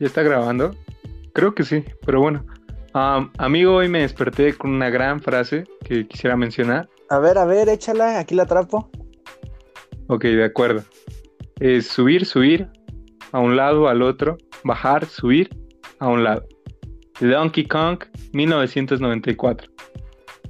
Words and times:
¿Ya 0.00 0.06
está 0.06 0.22
grabando? 0.22 0.74
Creo 1.34 1.54
que 1.54 1.62
sí, 1.62 1.84
pero 2.06 2.22
bueno. 2.22 2.46
Am, 2.94 3.30
amigo, 3.36 3.74
hoy 3.74 3.88
me 3.88 4.00
desperté 4.00 4.56
con 4.56 4.70
una 4.70 4.88
gran 4.88 5.20
frase 5.20 5.64
que 5.84 6.08
quisiera 6.08 6.36
mencionar. 6.36 6.88
A 7.10 7.18
ver, 7.18 7.36
a 7.36 7.44
ver, 7.44 7.68
échala, 7.68 8.18
aquí 8.18 8.34
la 8.34 8.44
atrapo. 8.44 8.90
Ok, 10.08 10.24
de 10.24 10.44
acuerdo. 10.44 10.82
Es 11.60 11.86
subir, 11.88 12.24
subir, 12.24 12.66
a 13.32 13.40
un 13.40 13.56
lado, 13.56 13.88
al 13.88 14.00
otro, 14.00 14.38
bajar, 14.64 15.04
subir, 15.04 15.50
a 15.98 16.08
un 16.08 16.24
lado. 16.24 16.46
Donkey 17.20 17.68
Kong, 17.68 17.98
1994. 18.32 19.70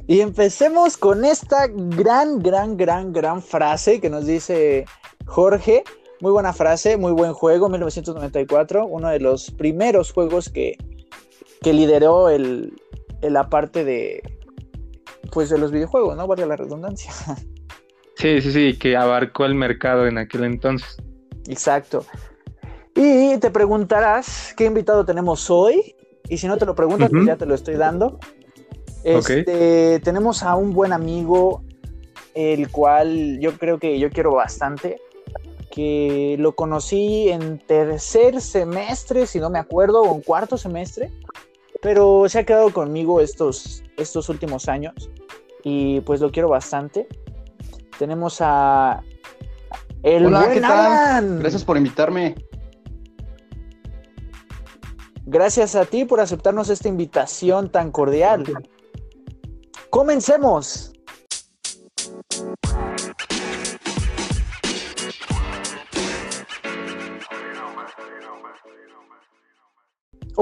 Y 0.07 0.21
empecemos 0.21 0.97
con 0.97 1.25
esta 1.25 1.67
gran, 1.67 2.39
gran, 2.39 2.77
gran, 2.77 3.13
gran 3.13 3.43
frase 3.43 4.01
que 4.01 4.11
nos 4.11 4.27
dice 4.27 4.85
Jorge. 5.27 5.83
Muy 6.21 6.33
buena 6.33 6.53
frase, 6.53 6.97
muy 6.97 7.13
buen 7.13 7.33
juego, 7.33 7.69
1994, 7.69 8.87
uno 8.87 9.09
de 9.09 9.21
los 9.21 9.51
primeros 9.51 10.13
juegos 10.13 10.51
que, 10.51 10.77
que 11.63 11.73
lideró 11.73 12.29
el, 12.29 12.75
el 13.23 13.33
la 13.33 13.49
parte 13.49 13.85
de, 13.85 14.23
pues 15.33 15.49
de 15.49 15.59
los 15.59 15.71
videojuegos, 15.71 16.17
¿no? 16.17 16.27
Vale 16.27 16.47
la 16.47 16.57
redundancia. 16.57 17.13
Sí, 18.17 18.43
sí, 18.43 18.53
sí, 18.53 18.79
que 18.79 18.99
abarcó 18.99 19.47
el 19.47 19.55
mercado 19.55 20.07
en 20.07 20.19
aquel 20.19 20.45
entonces. 20.45 20.95
Exacto. 21.49 22.05
Y 22.95 23.39
te 23.39 23.51
preguntarás 23.51 24.53
qué 24.59 24.67
invitado 24.67 25.07
tenemos 25.07 25.49
hoy. 25.49 25.95
Y 26.29 26.37
si 26.37 26.47
no 26.47 26.59
te 26.59 26.67
lo 26.67 26.75
preguntas, 26.75 27.09
pues 27.09 27.25
ya 27.25 27.37
te 27.37 27.47
lo 27.47 27.55
estoy 27.55 27.77
dando. 27.77 28.19
Este, 29.05 30.01
Tenemos 30.01 30.43
a 30.43 30.55
un 30.55 30.75
buen 30.75 30.93
amigo, 30.93 31.65
el 32.35 32.71
cual 32.71 33.41
yo 33.41 33.53
creo 33.57 33.79
que 33.79 33.99
yo 33.99 34.11
quiero 34.11 34.35
bastante. 34.35 35.01
Que 35.71 36.37
lo 36.39 36.55
conocí 36.57 37.29
en 37.29 37.59
tercer 37.59 38.41
semestre, 38.41 39.27
si 39.27 39.39
no 39.39 39.51
me 39.51 39.59
acuerdo, 39.59 40.03
o 40.03 40.15
en 40.15 40.23
cuarto 40.23 40.59
semestre. 40.59 41.13
Pero 41.81 42.29
se 42.29 42.41
ha 42.41 42.45
quedado 42.45 42.73
conmigo 42.73 43.21
estos, 43.21 43.83
estos 43.97 44.29
últimos 44.29 44.69
años. 44.69 45.11
Y 45.63 46.01
pues 46.01 46.21
lo 46.21 46.31
quiero 46.31 46.49
bastante. 46.49 47.07
Tenemos 47.99 48.39
a. 48.41 49.03
El 50.03 50.27
Hola, 50.27 50.41
buen 50.41 50.53
¿qué 50.53 50.61
tal? 50.61 51.39
Gracias 51.39 51.65
por 51.65 51.77
invitarme. 51.77 52.35
Gracias 55.27 55.77
a 55.77 55.85
ti 55.85 56.05
por 56.05 56.21
aceptarnos 56.21 56.71
esta 56.71 56.89
invitación 56.89 57.71
tan 57.71 57.93
cordial. 57.93 58.45
Comencemos. 59.91 60.93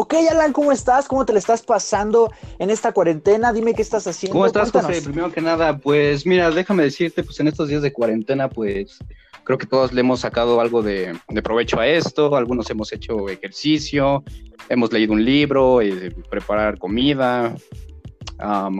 Ok, 0.01 0.15
Alan, 0.31 0.53
¿cómo 0.53 0.71
estás? 0.71 1.09
¿Cómo 1.09 1.27
te 1.27 1.33
le 1.33 1.41
estás 1.41 1.63
pasando 1.63 2.33
en 2.61 2.71
esta 2.71 2.93
cuarentena? 2.93 3.53
Dime 3.53 3.75
qué 3.75 3.83
estás 3.83 4.07
haciendo. 4.07 4.33
¿Cómo 4.33 4.47
estás, 4.47 4.71
Cuéntanos. 4.71 4.97
José? 4.97 5.11
Primero 5.11 5.33
que 5.33 5.41
nada, 5.41 5.77
pues 5.77 6.25
mira, 6.25 6.53
déjame 6.53 6.85
decirte, 6.85 7.25
pues 7.25 7.41
en 7.41 7.49
estos 7.49 7.69
días 7.69 7.83
de 7.83 7.93
cuarentena, 7.93 8.49
pues 8.49 9.01
creo 9.43 9.59
que 9.59 9.67
todos 9.67 9.93
le 9.93 10.03
hemos 10.03 10.21
sacado 10.21 10.61
algo 10.61 10.83
de, 10.83 11.19
de 11.29 11.43
provecho 11.43 11.81
a 11.81 11.89
esto, 11.89 12.37
algunos 12.37 12.71
hemos 12.71 12.93
hecho 12.93 13.29
ejercicio, 13.29 14.23
hemos 14.69 14.93
leído 14.93 15.15
un 15.15 15.25
libro, 15.25 15.83
eh, 15.83 16.15
preparar 16.31 16.79
comida, 16.79 17.57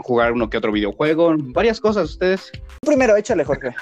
jugar 0.05 0.31
uno 0.35 0.49
que 0.49 0.59
otro 0.59 0.71
videojuego, 0.71 1.35
varias 1.37 1.81
cosas, 1.81 2.11
ustedes. 2.11 2.53
Primero, 2.83 3.17
échale, 3.17 3.43
Jorge. 3.43 3.75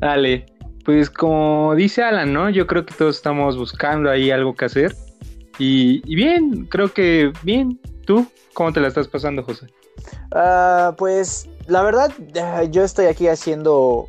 Dale, 0.00 0.44
pues 0.84 1.08
como 1.08 1.74
dice 1.74 2.02
Alan, 2.02 2.34
¿no? 2.34 2.50
Yo 2.50 2.66
creo 2.66 2.84
que 2.84 2.92
todos 2.92 3.16
estamos 3.16 3.56
buscando 3.56 4.10
ahí 4.10 4.30
algo 4.30 4.54
que 4.54 4.66
hacer. 4.66 4.94
Y, 5.58 6.14
bien, 6.14 6.66
creo 6.66 6.92
que 6.92 7.32
bien. 7.42 7.80
¿Tú 8.04 8.26
cómo 8.54 8.72
te 8.72 8.80
la 8.80 8.88
estás 8.88 9.08
pasando, 9.08 9.42
José? 9.42 9.66
Ah, 10.32 10.94
pues 10.96 11.48
la 11.66 11.82
verdad, 11.82 12.12
ah, 12.40 12.62
yo 12.64 12.84
estoy 12.84 13.06
aquí 13.06 13.26
haciendo 13.28 14.06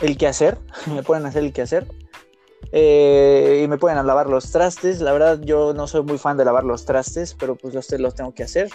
el 0.00 0.16
quehacer. 0.16 0.58
Me 0.94 1.02
pueden 1.02 1.26
hacer 1.26 1.44
el 1.44 1.52
quehacer. 1.52 1.86
Eh, 2.76 3.62
y 3.62 3.68
me 3.68 3.78
pueden 3.78 4.04
lavar 4.04 4.28
los 4.28 4.50
trastes. 4.50 5.00
La 5.00 5.12
verdad, 5.12 5.40
yo 5.42 5.74
no 5.74 5.86
soy 5.86 6.02
muy 6.02 6.18
fan 6.18 6.36
de 6.36 6.44
lavar 6.44 6.64
los 6.64 6.84
trastes, 6.84 7.34
pero 7.38 7.54
pues 7.54 7.72
los, 7.72 7.88
los 8.00 8.14
tengo 8.16 8.34
que 8.34 8.42
hacer. 8.42 8.68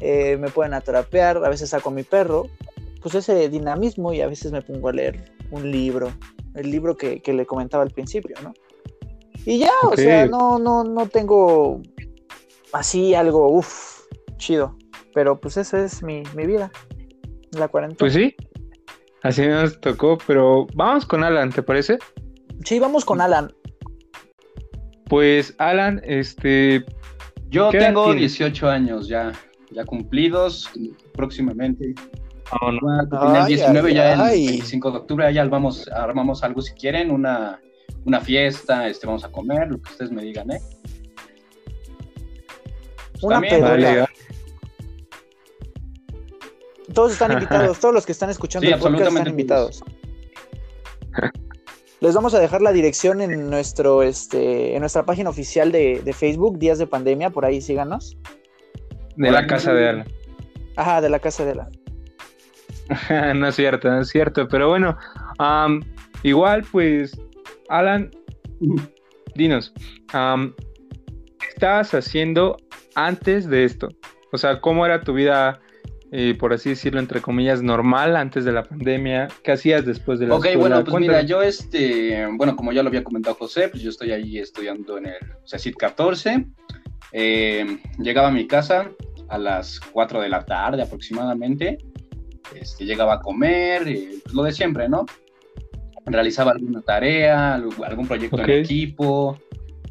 Eh, 0.00 0.36
me 0.36 0.50
pueden 0.50 0.72
atrapear, 0.72 1.38
a 1.38 1.48
veces 1.48 1.70
saco 1.70 1.90
mi 1.90 2.04
perro. 2.04 2.46
Pues 3.02 3.16
ese 3.16 3.48
dinamismo 3.48 4.12
y 4.12 4.20
a 4.20 4.28
veces 4.28 4.52
me 4.52 4.62
pongo 4.62 4.88
a 4.88 4.92
leer 4.92 5.32
un 5.50 5.68
libro. 5.68 6.12
El 6.54 6.70
libro 6.70 6.96
que, 6.96 7.20
que 7.20 7.32
le 7.32 7.44
comentaba 7.44 7.82
al 7.82 7.90
principio, 7.90 8.36
¿no? 8.40 8.54
Y 9.48 9.60
ya, 9.60 9.70
o 9.90 9.96
sea, 9.96 10.26
no, 10.26 10.58
no, 10.58 10.84
no 10.84 11.06
tengo 11.08 11.80
así 12.74 13.14
algo, 13.14 13.50
uff, 13.50 14.02
chido. 14.36 14.76
Pero 15.14 15.40
pues 15.40 15.56
eso 15.56 15.78
es 15.78 16.02
mi, 16.02 16.22
mi 16.36 16.44
vida. 16.44 16.70
La 17.52 17.68
cuarentena. 17.68 17.96
Pues 17.98 18.12
sí, 18.12 18.36
así 19.22 19.46
nos 19.46 19.80
tocó, 19.80 20.18
pero 20.26 20.66
vamos 20.74 21.06
con 21.06 21.24
Alan, 21.24 21.50
¿te 21.50 21.62
parece? 21.62 21.96
Sí, 22.62 22.78
vamos 22.78 23.06
con 23.06 23.22
Alan. 23.22 23.50
Pues 25.08 25.54
Alan, 25.56 26.02
este, 26.04 26.84
Yo 27.48 27.70
¿Qué 27.70 27.78
edad 27.78 27.86
tengo 27.86 28.04
tienes? 28.04 28.36
18 28.36 28.68
años 28.68 29.08
ya, 29.08 29.32
ya 29.70 29.82
cumplidos 29.86 30.68
próximamente. 31.14 31.94
oh, 32.60 32.70
no. 32.70 32.80
Voy 32.82 32.98
a 32.98 33.08
cumplir 33.08 33.30
el 33.30 33.42
Ay, 33.44 33.54
19 33.54 33.88
ay, 33.88 33.94
ya 33.94 34.12
el 34.12 34.20
ay. 34.20 34.46
25 34.48 34.90
de 34.90 34.98
octubre, 34.98 35.32
ya 35.32 35.42
vamos, 35.46 35.88
armamos 35.88 36.44
algo 36.44 36.60
si 36.60 36.74
quieren, 36.74 37.10
una, 37.10 37.58
una 38.04 38.20
fiesta, 38.20 38.88
este, 38.88 39.06
vamos 39.06 39.24
a 39.24 39.30
comer, 39.30 39.68
lo 39.68 39.80
que 39.80 39.90
ustedes 39.90 40.10
me 40.10 40.22
digan, 40.22 40.50
¿eh? 40.50 40.60
Pues 43.20 43.24
Una 43.24 43.40
dale. 43.40 44.06
Todos 46.94 47.12
están 47.12 47.32
invitados, 47.34 47.78
todos 47.80 47.94
los 47.94 48.06
que 48.06 48.12
están 48.12 48.30
escuchando 48.30 48.66
Sí, 48.66 48.72
el 48.72 48.78
podcast 48.80 49.08
están 49.08 49.26
invitados. 49.28 49.82
Les 52.00 52.14
vamos 52.14 52.32
a 52.34 52.38
dejar 52.38 52.62
la 52.62 52.72
dirección 52.72 53.20
en 53.20 53.50
nuestro 53.50 54.04
este 54.04 54.74
en 54.74 54.80
nuestra 54.80 55.04
página 55.04 55.30
oficial 55.30 55.72
de, 55.72 56.00
de 56.04 56.12
Facebook, 56.12 56.56
Días 56.58 56.78
de 56.78 56.86
Pandemia, 56.86 57.30
por 57.30 57.44
ahí 57.44 57.60
síganos. 57.60 58.16
de 59.16 59.30
la 59.32 59.46
casa 59.48 59.72
de 59.74 59.88
Alan. 59.88 60.08
Ajá, 60.76 61.00
de 61.00 61.08
la 61.08 61.18
casa 61.18 61.44
de 61.44 61.52
Alan. 61.52 61.70
no 63.38 63.48
es 63.48 63.56
cierto, 63.56 63.90
no 63.90 64.00
es 64.00 64.08
cierto, 64.08 64.48
pero 64.48 64.68
bueno, 64.68 64.96
igual 66.22 66.64
pues, 66.70 67.18
Alan, 67.68 68.10
dinos, 69.34 69.72
¿qué 70.10 71.48
estabas 71.48 71.94
haciendo 71.94 72.56
antes 72.94 73.48
de 73.48 73.64
esto? 73.64 73.88
O 74.32 74.38
sea, 74.38 74.60
¿cómo 74.60 74.84
era 74.84 75.02
tu 75.02 75.12
vida, 75.14 75.60
eh, 76.12 76.34
por 76.38 76.52
así 76.52 76.70
decirlo, 76.70 77.00
entre 77.00 77.20
comillas, 77.20 77.62
normal 77.62 78.16
antes 78.16 78.44
de 78.44 78.52
la 78.52 78.62
pandemia? 78.64 79.28
¿Qué 79.42 79.52
hacías 79.52 79.84
después 79.84 80.18
de 80.18 80.26
la 80.26 80.34
Ok, 80.34 80.46
escuela? 80.46 80.76
bueno, 80.76 80.84
pues 80.84 81.00
mira, 81.00 81.22
yo 81.22 81.42
este, 81.42 82.26
bueno, 82.36 82.56
como 82.56 82.72
ya 82.72 82.82
lo 82.82 82.88
había 82.88 83.04
comentado 83.04 83.36
José, 83.36 83.68
pues 83.68 83.82
yo 83.82 83.90
estoy 83.90 84.12
ahí 84.12 84.38
estudiando 84.38 84.98
en 84.98 85.06
el 85.06 85.16
CECIT 85.46 85.76
14. 85.76 86.46
Eh, 87.12 87.78
llegaba 87.98 88.28
a 88.28 88.32
mi 88.32 88.46
casa 88.46 88.90
a 89.28 89.38
las 89.38 89.80
4 89.92 90.20
de 90.20 90.28
la 90.28 90.44
tarde 90.44 90.82
aproximadamente. 90.82 91.78
Este, 92.54 92.84
llegaba 92.84 93.14
a 93.14 93.20
comer, 93.20 93.86
eh, 93.88 94.08
pues 94.22 94.34
lo 94.34 94.42
de 94.42 94.52
siempre, 94.52 94.88
¿no? 94.88 95.04
Realizaba 96.10 96.52
alguna 96.52 96.80
tarea, 96.82 97.54
algún 97.54 98.06
proyecto 98.08 98.40
en 98.40 98.50
equipo, 98.50 99.38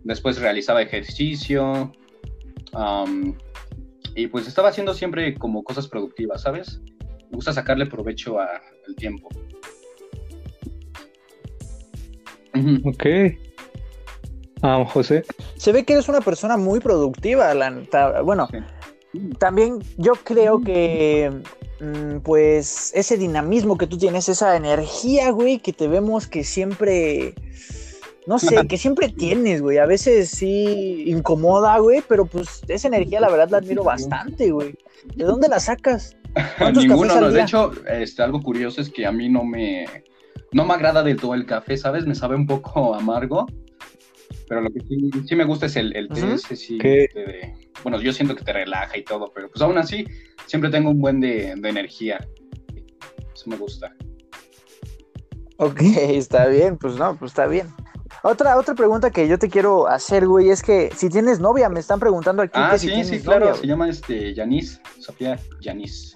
después 0.04 0.40
realizaba 0.40 0.82
ejercicio. 0.82 1.92
y 4.16 4.26
pues 4.28 4.48
estaba 4.48 4.70
haciendo 4.70 4.94
siempre 4.96 5.36
como 5.36 5.64
cosas 5.64 5.88
productivas, 5.88 6.42
¿sabes? 6.42 6.82
Me 7.30 7.36
gusta 7.36 7.54
sacarle 7.54 7.86
provecho 7.86 8.40
a- 8.40 8.62
al 8.88 8.96
tiempo. 8.96 9.30
Ok. 12.86 13.06
Ah, 14.64 14.84
José. 14.88 15.24
Se 15.56 15.72
ve 15.72 15.84
que 15.84 15.94
eres 15.94 16.10
una 16.10 16.22
persona 16.22 16.58
muy 16.58 16.80
productiva, 16.80 17.52
Alan. 17.52 17.88
Bueno, 18.26 18.48
Sí. 18.52 18.58
también 19.38 19.80
yo 19.98 20.14
creo 20.14 20.62
que 20.62 21.32
pues 22.24 22.92
ese 22.96 23.18
dinamismo 23.18 23.78
que 23.78 23.88
tú 23.88 23.98
tienes, 23.98 24.30
esa 24.30 24.56
energía, 24.56 25.32
güey, 25.32 25.60
que 25.60 25.74
te 25.74 25.88
vemos 25.88 26.28
que 26.28 26.44
siempre, 26.44 27.36
no 28.26 28.40
sé, 28.40 28.56
que 28.68 28.78
siempre 28.78 29.10
tienes, 29.10 29.62
güey. 29.62 29.78
A 29.78 29.86
veces 29.86 30.30
sí 30.30 31.04
incomoda, 31.08 31.78
güey, 31.80 32.04
pero 32.08 32.26
pues 32.26 32.62
esa 32.68 32.88
energía 32.88 33.20
la 33.20 33.30
verdad 33.30 33.50
la 33.50 33.58
admiro 33.58 33.84
bastante, 33.84 34.52
güey. 34.52 34.76
¿De 35.16 35.24
dónde 35.24 35.48
la 35.48 35.60
sacas? 35.60 36.18
¿Cuántos 36.58 36.84
Ninguno, 36.84 37.20
no. 37.20 37.32
De 37.32 37.42
hecho, 37.42 37.72
este, 37.88 38.22
algo 38.22 38.42
curioso 38.42 38.82
es 38.82 38.90
que 38.90 39.06
a 39.06 39.12
mí 39.12 39.30
no 39.30 39.44
me, 39.44 39.86
no 40.52 40.66
me 40.66 40.74
agrada 40.74 41.04
del 41.04 41.18
todo 41.18 41.34
el 41.34 41.46
café, 41.46 41.78
¿sabes? 41.78 42.06
Me 42.06 42.16
sabe 42.16 42.36
un 42.36 42.48
poco 42.48 42.96
amargo. 42.96 43.48
Pero 44.48 44.62
lo 44.62 44.72
que 44.72 44.80
sí, 44.82 45.10
sí 45.28 45.36
me 45.36 45.44
gusta 45.44 45.66
es 45.66 45.76
el, 45.76 45.96
el 45.96 46.08
té, 46.10 46.24
Ujú. 46.24 46.34
ese 46.34 46.56
sí, 46.56 46.78
¿Qué? 46.78 47.04
este 47.06 47.20
de- 47.26 47.70
bueno, 47.84 48.00
yo 48.02 48.14
siento 48.14 48.36
que 48.36 48.44
te 48.44 48.54
relaja 48.54 48.98
y 48.98 49.04
todo, 49.04 49.32
pero 49.34 49.50
pues 49.50 49.62
aún 49.62 49.78
así, 49.78 50.06
siempre 50.46 50.70
tengo 50.70 50.90
un 50.90 51.00
buen 51.02 51.20
de, 51.20 51.54
de 51.58 51.70
energía. 51.70 52.26
Eso 53.36 53.50
me 53.50 53.58
gusta. 53.58 53.94
Ok, 55.58 55.82
está 55.82 56.48
bien, 56.48 56.78
pues 56.78 56.96
no, 56.96 57.16
pues 57.18 57.32
está 57.32 57.46
bien. 57.48 57.68
Otra, 58.24 58.58
otra 58.58 58.74
pregunta 58.74 59.12
que 59.12 59.28
yo 59.28 59.38
te 59.38 59.50
quiero 59.50 59.88
hacer, 59.88 60.26
güey, 60.28 60.50
es 60.50 60.62
que 60.64 60.92
si 60.96 61.10
tienes 61.10 61.40
novia, 61.40 61.68
me 61.70 61.80
están 61.80 62.00
preguntando 62.00 62.42
aquí 62.42 62.54
Ah, 62.56 62.70
que 62.72 62.80
si 62.80 62.88
sí, 62.88 62.94
tienes 62.94 63.08
sí, 63.10 63.20
claro. 63.20 63.48
novia, 63.48 63.62
Se 63.62 63.68
llama 63.68 63.90
este 63.90 64.34
Yanis, 64.34 64.82
Sofía 65.00 65.38
Yanis. 65.62 66.16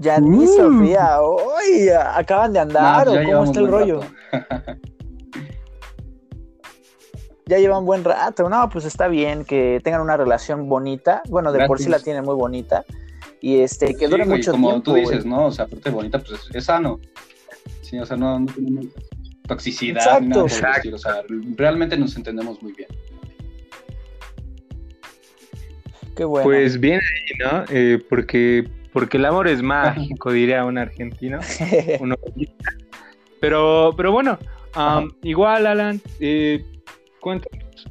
Yanis, 0.00 0.50
Uh. 0.50 0.56
Sofía, 0.56 1.18
uy, 1.22 1.88
acaban 1.88 2.52
de 2.52 2.58
andar 2.60 3.06
No, 3.06 3.12
o 3.12 3.24
cómo 3.24 3.44
está 3.44 3.60
el 3.60 3.68
rollo. 3.68 4.00
Ya 7.46 7.58
llevan 7.58 7.84
buen 7.84 8.04
rato, 8.04 8.48
no, 8.48 8.68
pues 8.70 8.84
está 8.86 9.06
bien 9.08 9.44
que 9.44 9.80
tengan 9.84 10.00
una 10.00 10.16
relación 10.16 10.68
bonita, 10.68 11.22
bueno, 11.28 11.52
de 11.52 11.66
por 11.66 11.78
sí 11.78 11.88
la 11.90 11.98
tienen 11.98 12.24
muy 12.24 12.34
bonita 12.34 12.84
y 13.40 13.58
este 13.60 13.88
que 13.94 14.06
Sí, 14.06 14.10
dure 14.10 14.24
güey, 14.24 14.38
mucho 14.38 14.52
como 14.52 14.68
tiempo. 14.70 14.84
tú 14.84 14.94
dices, 14.94 15.24
güey. 15.24 15.28
¿no? 15.28 15.46
O 15.46 15.52
sea, 15.52 15.66
aparte 15.66 15.90
de 15.90 15.94
bonita, 15.94 16.18
pues 16.18 16.32
es, 16.48 16.56
es 16.56 16.64
sano. 16.64 16.98
Sí, 17.82 17.98
o 17.98 18.06
sea, 18.06 18.16
no, 18.16 18.38
no 18.40 18.46
tenemos 18.46 18.86
toxicidad 19.46 20.22
ni 20.22 20.28
nada 20.28 20.42
por 20.42 20.50
el 20.50 20.56
Exacto. 20.56 20.76
estilo. 20.78 20.96
O 20.96 20.98
sea, 20.98 21.22
realmente 21.56 21.98
nos 21.98 22.16
entendemos 22.16 22.62
muy 22.62 22.72
bien. 22.72 22.88
Qué 26.16 26.24
bueno. 26.24 26.44
Pues 26.44 26.78
bien 26.80 27.00
ahí, 27.00 27.38
¿no? 27.38 27.64
Eh, 27.70 27.98
porque, 28.08 28.68
porque 28.92 29.16
el 29.18 29.24
amor 29.26 29.48
es 29.48 29.62
mágico, 29.62 30.32
diría 30.32 30.64
un 30.64 30.78
argentino. 30.78 31.40
un 32.00 32.10
novelista. 32.10 32.70
Pero, 33.40 33.92
pero 33.96 34.12
bueno, 34.12 34.38
am, 34.72 35.12
igual, 35.22 35.66
Alan, 35.66 36.00
eh, 36.20 36.64
cuéntanos, 37.24 37.86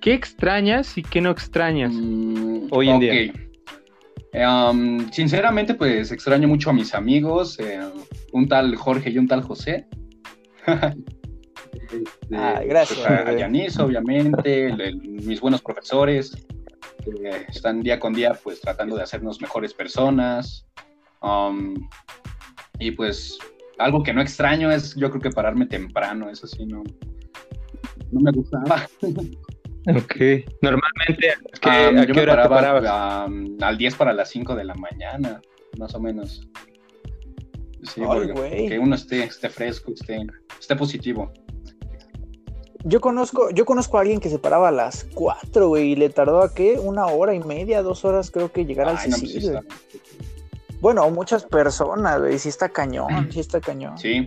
¿qué 0.00 0.14
extrañas 0.14 0.96
y 0.96 1.02
qué 1.02 1.20
no 1.20 1.30
extrañas? 1.30 1.92
Mm, 1.92 2.68
Hoy 2.70 2.88
en 2.88 2.94
ok. 2.96 3.00
día. 3.02 3.32
Um, 4.70 5.10
sinceramente, 5.10 5.74
pues 5.74 6.12
extraño 6.12 6.46
mucho 6.46 6.70
a 6.70 6.72
mis 6.72 6.94
amigos, 6.94 7.58
eh, 7.58 7.80
un 8.32 8.46
tal 8.46 8.76
Jorge 8.76 9.10
y 9.10 9.18
un 9.18 9.26
tal 9.26 9.42
José. 9.42 9.86
Este, 11.90 12.36
Ay, 12.36 12.68
gracias, 12.68 12.98
pues, 12.98 13.10
a, 13.10 13.28
a. 13.30 13.38
Yanis, 13.38 13.78
obviamente, 13.78 14.66
el- 14.66 14.80
el- 14.80 14.96
mis 15.00 15.40
buenos 15.40 15.62
profesores, 15.62 16.46
que 17.02 17.46
están 17.48 17.80
día 17.80 17.98
con 17.98 18.12
día, 18.12 18.34
pues 18.34 18.60
tratando 18.60 18.94
de 18.96 19.02
hacernos 19.02 19.40
mejores 19.40 19.72
personas. 19.72 20.66
Um, 21.22 21.74
y 22.78 22.90
pues 22.90 23.38
algo 23.78 24.02
que 24.02 24.12
no 24.12 24.20
extraño 24.20 24.70
es, 24.70 24.94
yo 24.96 25.08
creo 25.08 25.22
que 25.22 25.30
pararme 25.30 25.64
temprano, 25.66 26.28
eso 26.28 26.46
sí, 26.46 26.66
no, 26.66 26.82
no 28.12 28.20
me 28.20 28.30
gustaba. 28.32 28.86
Ok, 29.86 30.16
normalmente, 30.60 31.30
¿a 31.30 31.36
qué, 31.60 31.68
Ah, 31.70 31.88
a 31.88 31.92
yo 32.04 32.12
qué 32.12 32.20
te 32.20 32.26
paraba 32.26 32.48
parabas? 32.56 32.84
ah, 32.86 33.26
al 33.62 33.78
10 33.78 33.94
para 33.94 34.12
las 34.12 34.28
5 34.28 34.54
de 34.54 34.64
la 34.64 34.74
mañana, 34.74 35.40
más 35.78 35.94
o 35.94 36.00
menos. 36.00 36.46
Sí, 37.84 38.02
Ay, 38.02 38.06
porque- 38.06 38.32
güey. 38.32 38.68
que 38.68 38.78
uno 38.78 38.96
esté, 38.96 39.22
esté 39.24 39.48
fresco, 39.48 39.92
esté, 39.94 40.26
esté 40.60 40.76
positivo. 40.76 41.32
Yo 42.84 43.00
conozco, 43.00 43.48
yo 43.50 43.64
conozco 43.64 43.96
a 43.96 44.02
alguien 44.02 44.20
que 44.20 44.28
se 44.28 44.38
paraba 44.38 44.68
a 44.68 44.72
las 44.72 45.04
4, 45.14 45.68
güey, 45.68 45.92
y 45.92 45.96
le 45.96 46.10
tardó 46.10 46.42
a 46.42 46.52
qué, 46.52 46.78
una 46.78 47.06
hora 47.06 47.34
y 47.34 47.40
media, 47.40 47.82
dos 47.82 48.04
horas 48.04 48.30
creo 48.30 48.52
que 48.52 48.66
llegar 48.66 48.88
al 48.88 48.98
Ay, 48.98 49.08
no, 49.10 49.16
pues 49.16 49.32
sí 49.32 49.50
Bueno, 50.80 51.08
muchas 51.10 51.44
personas, 51.44 52.20
güey, 52.20 52.38
sí 52.38 52.50
está 52.50 52.68
cañón, 52.68 53.32
sí 53.32 53.40
está 53.40 53.58
cañón. 53.60 53.96
Sí, 53.96 54.26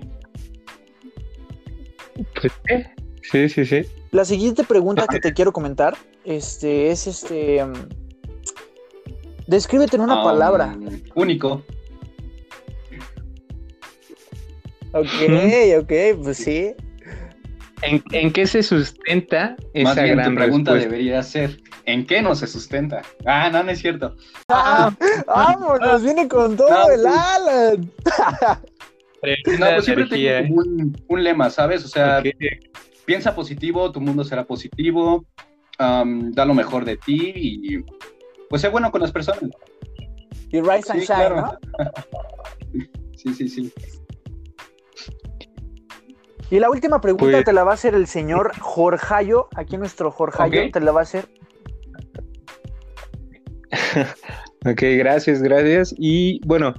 Pues, 2.39 2.53
¿eh? 2.69 2.87
Sí, 3.31 3.47
sí, 3.49 3.65
sí. 3.65 3.83
La 4.11 4.25
siguiente 4.25 4.63
pregunta 4.63 5.07
que 5.07 5.19
te 5.21 5.33
quiero 5.33 5.53
comentar, 5.53 5.95
este, 6.25 6.91
es 6.91 7.07
este, 7.07 7.63
mm, 7.63 7.73
descríbete 9.47 9.95
en 9.95 10.01
una 10.01 10.19
um, 10.19 10.23
palabra. 10.23 10.77
Único. 11.15 11.63
Ok, 14.93 15.07
ok, 15.79 15.93
pues 16.23 16.37
sí. 16.37 16.73
¿En, 17.83 18.03
en 18.11 18.31
qué 18.31 18.45
se 18.45 18.61
sustenta 18.61 19.55
esa 19.73 19.89
Más 19.89 20.03
bien 20.03 20.15
gran 20.17 20.29
tu 20.29 20.35
pregunta 20.35 20.71
respuesta? 20.73 20.95
debería 20.95 21.23
ser, 21.23 21.57
¿en 21.85 22.05
qué 22.05 22.21
no 22.21 22.35
se 22.35 22.45
sustenta? 22.45 23.01
Ah, 23.25 23.49
no, 23.49 23.63
no 23.63 23.71
es 23.71 23.79
cierto. 23.79 24.15
¡Ah! 24.49 24.93
¡Vámonos! 25.25 26.03
Viene 26.03 26.27
con 26.27 26.55
todo 26.57 26.69
No, 26.69 26.89
el. 26.91 27.07
Alan. 27.07 27.91
No, 29.57 29.67
pues 29.71 29.85
siempre 29.85 30.03
energía, 30.05 30.39
¿eh? 30.39 30.43
tengo 30.43 30.55
como 30.61 30.69
un, 30.75 30.97
un 31.07 31.23
lema, 31.23 31.49
¿sabes? 31.49 31.85
O 31.85 31.87
sea. 31.87 32.21
Piensa 33.11 33.35
positivo, 33.35 33.91
tu 33.91 33.99
mundo 33.99 34.23
será 34.23 34.45
positivo, 34.45 35.25
um, 35.79 36.31
da 36.31 36.45
lo 36.45 36.53
mejor 36.53 36.85
de 36.85 36.95
ti 36.95 37.33
y 37.35 37.83
pues 38.49 38.61
sé 38.61 38.69
bueno 38.69 38.89
con 38.89 39.01
las 39.01 39.11
personas. 39.11 39.51
Y 40.49 40.61
Rise 40.61 40.93
and 40.93 41.01
Sí, 41.01 41.05
Shine, 41.05 41.05
claro. 41.05 41.35
¿no? 41.41 41.57
Sí, 43.17 43.33
sí, 43.33 43.49
sí. 43.49 43.73
Y 46.49 46.59
la 46.59 46.69
última 46.69 47.01
pregunta 47.01 47.31
Pues- 47.37 47.45
te 47.45 47.51
la 47.53 47.63
va 47.65 47.71
a 47.71 47.73
hacer 47.73 47.95
el 47.95 48.07
señor 48.07 48.57
Jorjayo. 48.59 49.47
Aquí 49.55 49.77
nuestro 49.77 50.09
Jorjayo 50.09 50.63
Ok. 50.67 50.71
te 50.71 50.79
la 50.79 50.91
va 50.93 51.01
a 51.01 51.03
hacer. 51.03 51.27
Ok, 54.63 54.81
gracias, 54.97 55.41
gracias. 55.41 55.93
Y 55.97 56.39
bueno, 56.45 56.75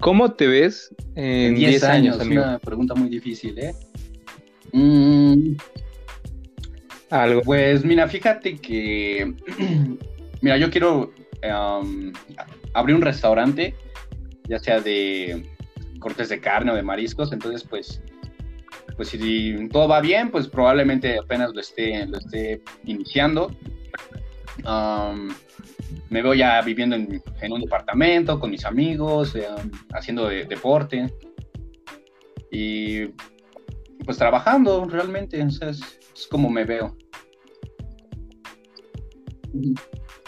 ¿cómo 0.00 0.32
te 0.32 0.46
ves 0.48 0.92
en 1.14 1.54
10 1.54 1.84
años, 1.84 2.18
amigo? 2.18 2.42
Una 2.42 2.58
pregunta 2.58 2.94
muy 2.94 3.08
difícil, 3.10 3.58
¿eh? 3.58 3.74
Mm, 4.72 5.56
Algo. 7.10 7.42
pues 7.42 7.84
mira, 7.84 8.08
fíjate 8.08 8.56
que, 8.58 9.34
mira, 10.40 10.56
yo 10.56 10.70
quiero 10.70 11.12
um, 11.42 12.12
abrir 12.74 12.96
un 12.96 13.02
restaurante, 13.02 13.74
ya 14.48 14.58
sea 14.58 14.80
de 14.80 15.44
cortes 15.98 16.28
de 16.28 16.40
carne 16.40 16.72
o 16.72 16.74
de 16.74 16.82
mariscos, 16.82 17.32
entonces 17.32 17.64
pues, 17.68 18.02
pues 18.96 19.08
si 19.08 19.68
todo 19.68 19.88
va 19.88 20.00
bien, 20.00 20.30
pues 20.30 20.48
probablemente 20.48 21.18
apenas 21.18 21.52
lo 21.52 21.60
esté, 21.60 22.06
lo 22.06 22.18
esté 22.18 22.62
iniciando. 22.84 23.50
Me 26.08 26.22
veo 26.22 26.34
ya 26.34 26.60
viviendo 26.62 26.96
en, 26.96 27.52
un 27.52 27.60
departamento 27.60 28.38
con 28.40 28.50
mis 28.50 28.64
amigos, 28.64 29.34
eh, 29.34 29.46
haciendo 29.92 30.28
de- 30.28 30.44
deporte 30.44 31.06
y 32.50 33.06
pues 34.04 34.18
trabajando 34.18 34.86
realmente, 34.88 35.42
o 35.42 35.50
sea, 35.50 35.70
es, 35.70 35.80
es 36.14 36.26
como 36.26 36.50
me 36.50 36.64
veo. 36.64 36.96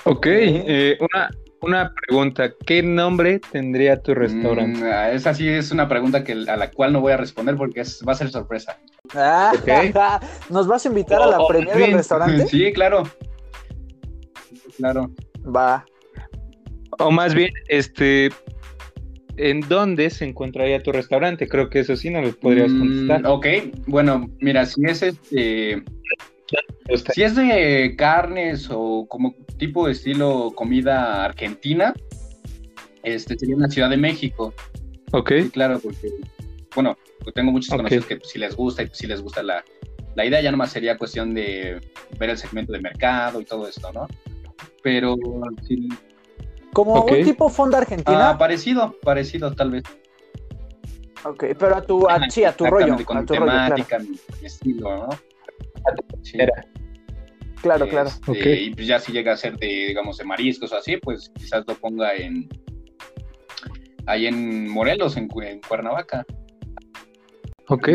Ok, 0.04 0.26
eh, 0.26 0.98
una, 1.00 1.30
una 1.60 1.92
pregunta. 1.94 2.52
¿Qué 2.66 2.82
nombre 2.82 3.38
tendría 3.38 4.00
tu 4.02 4.14
restaurante? 4.14 4.80
Mm, 4.80 4.84
ah, 4.92 5.10
esa 5.12 5.32
sí 5.34 5.48
es 5.48 5.70
una 5.70 5.88
pregunta 5.88 6.24
que, 6.24 6.32
a 6.32 6.56
la 6.56 6.70
cual 6.70 6.92
no 6.92 7.00
voy 7.00 7.12
a 7.12 7.16
responder 7.16 7.56
porque 7.56 7.80
es- 7.82 8.02
va 8.06 8.12
a 8.12 8.16
ser 8.16 8.30
sorpresa. 8.30 8.78
Ah, 9.14 9.52
Ok. 9.54 9.68
¿Nos 10.50 10.66
vas 10.66 10.84
a 10.84 10.88
invitar 10.88 11.22
a 11.22 11.26
la 11.26 11.40
Oh, 11.40 11.46
premier 11.48 11.76
bien. 11.76 11.90
del 11.90 11.98
restaurante? 11.98 12.46
Sí, 12.46 12.72
claro. 12.72 13.04
Claro. 14.76 15.10
Va. 15.44 15.84
O 16.98 17.10
más 17.10 17.34
bien, 17.34 17.50
este, 17.68 18.30
¿en 19.50 19.60
dónde 19.60 20.10
se 20.10 20.24
encontraría 20.24 20.82
tu 20.82 20.92
restaurante? 20.92 21.48
Creo 21.48 21.68
que 21.70 21.80
eso 21.80 21.96
sí 21.96 22.10
no 22.10 22.20
lo 22.22 22.32
podrías 22.32 22.70
Mm, 22.72 22.78
contestar. 22.78 23.26
ok, 23.26 23.46
bueno, 23.86 24.30
mira, 24.40 24.64
si 24.66 24.84
es 24.84 25.02
este, 25.02 25.82
si 27.14 27.22
es 27.22 27.34
de 27.36 27.94
carnes 27.96 28.68
o 28.70 29.06
como 29.08 29.34
tipo 29.58 29.86
de 29.86 29.92
estilo 29.92 30.52
comida 30.54 31.24
argentina, 31.24 31.94
este 33.02 33.38
sería 33.38 33.54
en 33.54 33.62
la 33.62 33.68
Ciudad 33.68 33.90
de 33.90 33.96
México. 33.96 34.52
Ok, 35.12 35.32
Sí, 35.42 35.50
claro, 35.50 35.78
porque, 35.80 36.08
bueno, 36.74 36.96
pues 37.22 37.34
tengo 37.34 37.52
muchos 37.52 37.74
conocidos 37.74 38.06
que 38.06 38.18
si 38.22 38.38
les 38.38 38.56
gusta 38.56 38.82
y 38.82 38.88
si 38.92 39.06
les 39.06 39.20
gusta 39.22 39.42
la, 39.42 39.64
la 40.14 40.24
idea, 40.26 40.40
ya 40.40 40.50
nomás 40.50 40.70
sería 40.72 40.96
cuestión 40.98 41.34
de 41.34 41.80
ver 42.18 42.30
el 42.30 42.38
segmento 42.38 42.72
de 42.72 42.80
mercado 42.80 43.40
y 43.40 43.44
todo 43.44 43.68
esto, 43.68 43.92
¿no? 43.92 44.06
Pero 44.82 45.16
sí, 45.66 45.88
Como 46.72 47.02
un 47.04 47.22
tipo 47.24 47.48
fonda 47.48 47.78
argentina. 47.78 48.30
ah, 48.30 48.38
parecido, 48.38 48.96
parecido 49.02 49.52
tal 49.54 49.70
vez. 49.72 49.82
ok, 51.24 51.44
pero 51.58 51.76
a 51.76 51.82
tu, 51.82 52.08
a, 52.08 52.28
sí, 52.30 52.44
a 52.44 52.52
tu 52.56 52.64
rollo. 52.66 52.96
Con 53.04 53.18
A 53.18 53.20
mi 53.20 53.26
tu 53.26 53.34
rollo, 53.34 53.46
claro. 53.52 53.74
temática, 53.74 53.98
mi, 53.98 54.46
estilo, 54.46 54.96
¿no? 54.96 55.08
Sí. 56.22 56.38
Claro, 57.60 57.86
claro. 57.88 58.08
Este, 58.08 58.30
Ok. 58.30 58.46
Y 58.60 58.74
pues 58.74 58.86
ya 58.86 58.98
si 58.98 59.12
llega 59.12 59.32
a 59.32 59.36
ser 59.36 59.56
de, 59.58 59.66
digamos, 59.66 60.16
de 60.18 60.24
mariscos 60.24 60.72
o 60.72 60.76
así, 60.76 60.96
pues 60.96 61.30
quizás 61.36 61.64
lo 61.66 61.74
ponga 61.74 62.14
en 62.14 62.48
ahí 64.06 64.26
en 64.26 64.68
Morelos, 64.68 65.16
en, 65.16 65.28
Cu- 65.28 65.42
en 65.42 65.60
Cuernavaca. 65.60 66.24
ok. 67.68 67.88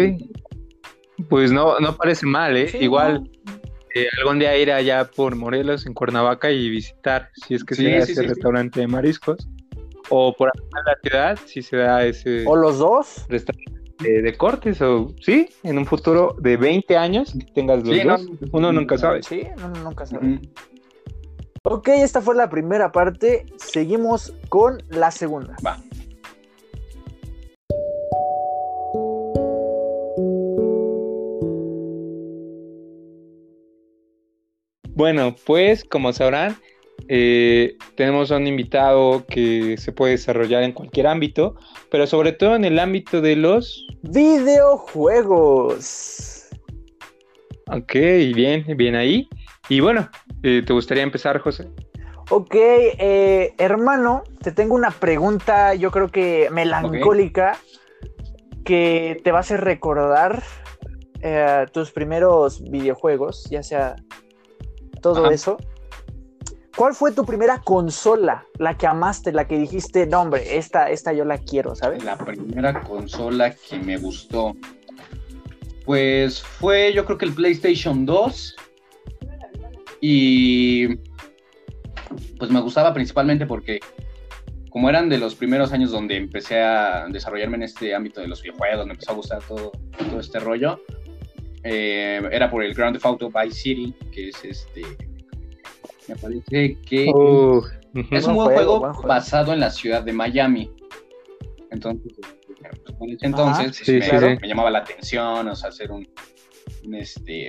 Pues 1.29 1.51
no, 1.51 1.79
no 1.79 1.95
parece 1.97 2.25
mal, 2.27 2.55
¿eh? 2.55 2.67
Sí, 2.67 2.77
Igual 2.77 3.23
no. 3.45 3.56
Eh, 4.03 4.07
algún 4.19 4.39
día 4.39 4.57
ir 4.57 4.71
allá 4.71 5.05
por 5.05 5.35
Morelos, 5.35 5.85
en 5.85 5.93
Cuernavaca, 5.93 6.51
y 6.51 6.69
visitar, 6.69 7.29
si 7.33 7.55
es 7.55 7.63
que 7.63 7.75
Sí, 7.75 7.83
se 7.83 7.89
da 7.91 8.05
sí, 8.05 8.11
ese 8.11 8.21
sí, 8.21 8.27
restaurante 8.27 8.79
de 8.79 8.87
mariscos. 8.87 9.47
O 10.09 10.33
por 10.33 10.49
acá 10.49 10.59
en 10.61 10.85
la 10.85 10.97
ciudad, 11.01 11.39
si 11.45 11.61
se 11.61 11.77
da 11.77 12.05
ese 12.05 12.45
O 12.47 12.55
los 12.55 12.79
dos. 12.79 13.25
restaurante 13.27 13.71
de, 13.99 14.21
de 14.21 14.37
cortes, 14.37 14.81
o 14.81 15.13
sí, 15.21 15.49
en 15.63 15.77
un 15.77 15.85
futuro 15.85 16.35
de 16.39 16.55
20 16.55 16.95
años, 16.95 17.33
que 17.33 17.45
tengas 17.53 17.83
los 17.83 18.05
no, 18.05 18.17
dos. 18.17 18.27
Uno 18.51 18.71
nunca 18.71 18.97
sabe. 18.97 19.23
Sí, 19.23 19.47
no, 19.57 19.69
no, 19.69 19.83
nunca 19.83 20.05
sabe. 20.05 20.35
Ujú. 20.35 20.41
Ok, 21.63 21.89
esta 21.89 22.21
fue 22.21 22.35
la 22.35 22.49
primera 22.49 22.91
parte. 22.91 23.45
Seguimos 23.57 24.33
con 24.47 24.81
la 24.89 25.11
segunda. 25.11 25.55
Bueno, 34.97 35.35
pues 35.45 35.85
como 35.85 36.11
sabrán, 36.11 36.57
eh, 37.07 37.77
tenemos 37.95 38.31
a 38.31 38.37
un 38.37 38.47
invitado 38.47 39.23
que 39.27 39.77
se 39.77 39.91
puede 39.91 40.13
desarrollar 40.13 40.63
en 40.63 40.71
cualquier 40.71 41.05
ámbito, 41.05 41.55
pero 41.91 42.07
sobre 42.07 42.31
todo 42.31 42.55
en 42.55 42.65
el 42.65 42.79
ámbito 42.79 43.21
de 43.21 43.35
los 43.35 43.85
videojuegos. 44.01 45.69
Ok, 47.67 47.93
bien, 47.93 48.65
bien 48.75 48.95
ahí. 48.95 49.29
Y 49.69 49.81
bueno, 49.81 50.09
eh, 50.41 50.63
¿te 50.65 50.73
gustaría 50.73 51.03
empezar, 51.03 51.37
José? 51.41 51.69
Ok, 52.31 52.55
eh, 52.55 53.53
hermano, 53.59 54.23
te 54.41 54.51
tengo 54.51 54.73
una 54.73 54.89
pregunta, 54.89 55.75
yo 55.75 55.91
creo 55.91 56.07
que 56.07 56.49
melancólica, 56.51 57.59
que 58.65 59.21
te 59.23 59.31
va 59.31 59.37
a 59.37 59.41
hacer 59.41 59.61
recordar 59.61 60.41
tus 61.71 61.91
primeros 61.91 62.63
videojuegos, 62.71 63.47
ya 63.51 63.61
sea 63.61 63.95
todo 65.13 65.31
eso. 65.31 65.57
¿Cuál 66.75 66.93
fue 66.93 67.11
tu 67.11 67.25
primera 67.25 67.59
consola, 67.61 68.45
la 68.59 68.77
que 68.77 68.85
amaste, 68.85 69.31
la 69.31 69.47
que 69.47 69.57
dijiste, 69.57 70.05
no 70.05 70.21
hombre, 70.21 70.57
esta, 70.57 70.91
esta 70.91 71.11
yo 71.11 71.25
la 71.25 71.39
quiero, 71.39 71.73
¿sabes? 71.75 72.03
La 72.03 72.17
primera 72.17 72.81
consola 72.81 73.51
que 73.51 73.79
me 73.79 73.97
gustó, 73.97 74.55
pues 75.85 76.39
fue 76.41 76.93
yo 76.93 77.03
creo 77.05 77.17
que 77.17 77.25
el 77.25 77.33
PlayStation 77.33 78.05
2 78.05 78.55
y 80.01 80.97
pues 82.37 82.51
me 82.51 82.61
gustaba 82.61 82.93
principalmente 82.93 83.47
porque 83.47 83.79
como 84.69 84.89
eran 84.89 85.09
de 85.09 85.17
los 85.17 85.33
primeros 85.33 85.73
años 85.73 85.89
donde 85.89 86.17
empecé 86.17 86.61
a 86.61 87.07
desarrollarme 87.09 87.57
en 87.57 87.63
este 87.63 87.95
ámbito 87.95 88.21
de 88.21 88.27
los 88.27 88.43
videojuegos, 88.43 88.85
me 88.85 88.93
empezó 88.93 89.13
a 89.13 89.15
gustar 89.15 89.41
todo, 89.47 89.71
todo 89.97 90.19
este 90.19 90.39
rollo, 90.39 90.79
eh, 91.63 92.21
era 92.31 92.49
por 92.49 92.63
el 92.63 92.73
Grand 92.73 92.95
Theft 92.95 93.05
Auto 93.05 93.29
Vice 93.29 93.59
City, 93.59 93.93
que 94.11 94.29
es 94.29 94.43
este. 94.43 94.81
Me 96.07 96.15
parece 96.15 96.77
que 96.81 97.11
Uh, 97.13 97.61
es 98.11 98.25
un 98.25 98.35
buen 98.35 98.53
juego, 98.53 98.79
basado 99.03 99.53
en 99.53 99.59
la 99.59 99.69
ciudad 99.69 100.03
de 100.03 100.13
Miami. 100.13 100.71
Entonces, 101.71 102.13
entonces 103.21 103.65
pues, 103.65 103.77
sí, 103.77 103.93
me, 103.93 104.01
sí, 104.01 104.09
sí. 104.17 104.37
me 104.41 104.47
llamaba 104.47 104.71
la 104.71 104.79
atención, 104.79 105.47
o 105.47 105.55
sea, 105.55 105.71
ser 105.71 105.91
un, 105.91 106.07
un, 106.85 106.95
este 106.95 107.47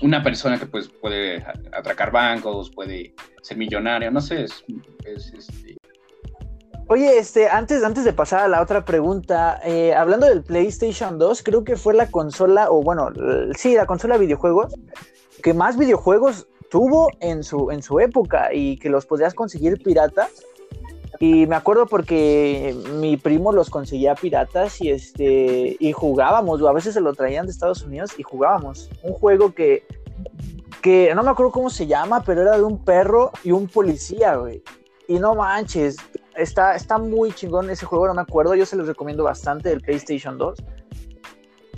una 0.00 0.22
persona 0.22 0.58
que 0.58 0.66
pues 0.66 0.88
puede 0.88 1.44
atracar 1.72 2.10
bancos, 2.10 2.70
puede 2.70 3.14
ser 3.42 3.56
millonario, 3.56 4.10
no 4.10 4.20
sé, 4.20 4.44
es, 4.44 4.64
es, 5.04 5.32
este, 5.36 5.76
Oye, 6.92 7.16
este, 7.16 7.48
antes, 7.48 7.82
antes 7.84 8.04
de 8.04 8.12
pasar 8.12 8.40
a 8.40 8.48
la 8.48 8.60
otra 8.60 8.84
pregunta, 8.84 9.58
eh, 9.64 9.94
hablando 9.94 10.26
del 10.26 10.42
PlayStation 10.42 11.18
2, 11.18 11.42
creo 11.42 11.64
que 11.64 11.76
fue 11.76 11.94
la 11.94 12.10
consola, 12.10 12.70
o 12.70 12.82
bueno, 12.82 13.08
sí, 13.56 13.74
la 13.74 13.86
consola 13.86 14.18
de 14.18 14.26
videojuegos, 14.26 14.74
que 15.42 15.54
más 15.54 15.78
videojuegos 15.78 16.48
tuvo 16.70 17.08
en 17.20 17.44
su, 17.44 17.70
en 17.70 17.82
su 17.82 17.98
época 17.98 18.52
y 18.52 18.76
que 18.76 18.90
los 18.90 19.06
podías 19.06 19.32
conseguir 19.32 19.82
piratas. 19.82 20.28
Y 21.18 21.46
me 21.46 21.56
acuerdo 21.56 21.86
porque 21.86 22.76
mi 23.00 23.16
primo 23.16 23.52
los 23.52 23.70
conseguía 23.70 24.14
piratas 24.14 24.78
y 24.82 24.90
este 24.90 25.78
y 25.80 25.92
jugábamos, 25.92 26.60
o 26.60 26.68
a 26.68 26.74
veces 26.74 26.92
se 26.92 27.00
lo 27.00 27.14
traían 27.14 27.46
de 27.46 27.52
Estados 27.52 27.80
Unidos 27.80 28.10
y 28.18 28.22
jugábamos. 28.22 28.90
Un 29.02 29.14
juego 29.14 29.54
que, 29.54 29.86
que 30.82 31.14
no 31.14 31.22
me 31.22 31.30
acuerdo 31.30 31.52
cómo 31.52 31.70
se 31.70 31.86
llama, 31.86 32.22
pero 32.22 32.42
era 32.42 32.58
de 32.58 32.64
un 32.64 32.84
perro 32.84 33.30
y 33.44 33.52
un 33.52 33.66
policía, 33.66 34.36
güey. 34.36 34.62
Y 35.08 35.18
no 35.18 35.34
manches, 35.34 35.96
está, 36.36 36.74
está 36.74 36.98
muy 36.98 37.32
chingón 37.32 37.70
ese 37.70 37.86
juego, 37.86 38.06
no 38.06 38.14
me 38.14 38.22
acuerdo. 38.22 38.54
Yo 38.54 38.66
se 38.66 38.76
los 38.76 38.86
recomiendo 38.86 39.24
bastante 39.24 39.68
del 39.68 39.80
PlayStation 39.80 40.38
2. 40.38 40.62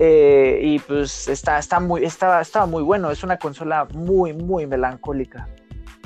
Eh, 0.01 0.59
y 0.61 0.79
pues 0.81 1.29
está, 1.29 1.59
está 1.59 1.79
muy, 1.81 2.05
estaba 2.05 2.67
muy 2.67 2.83
bueno. 2.83 3.11
Es 3.11 3.23
una 3.23 3.39
consola 3.39 3.87
muy, 3.93 4.33
muy 4.33 4.67
melancólica. 4.67 5.49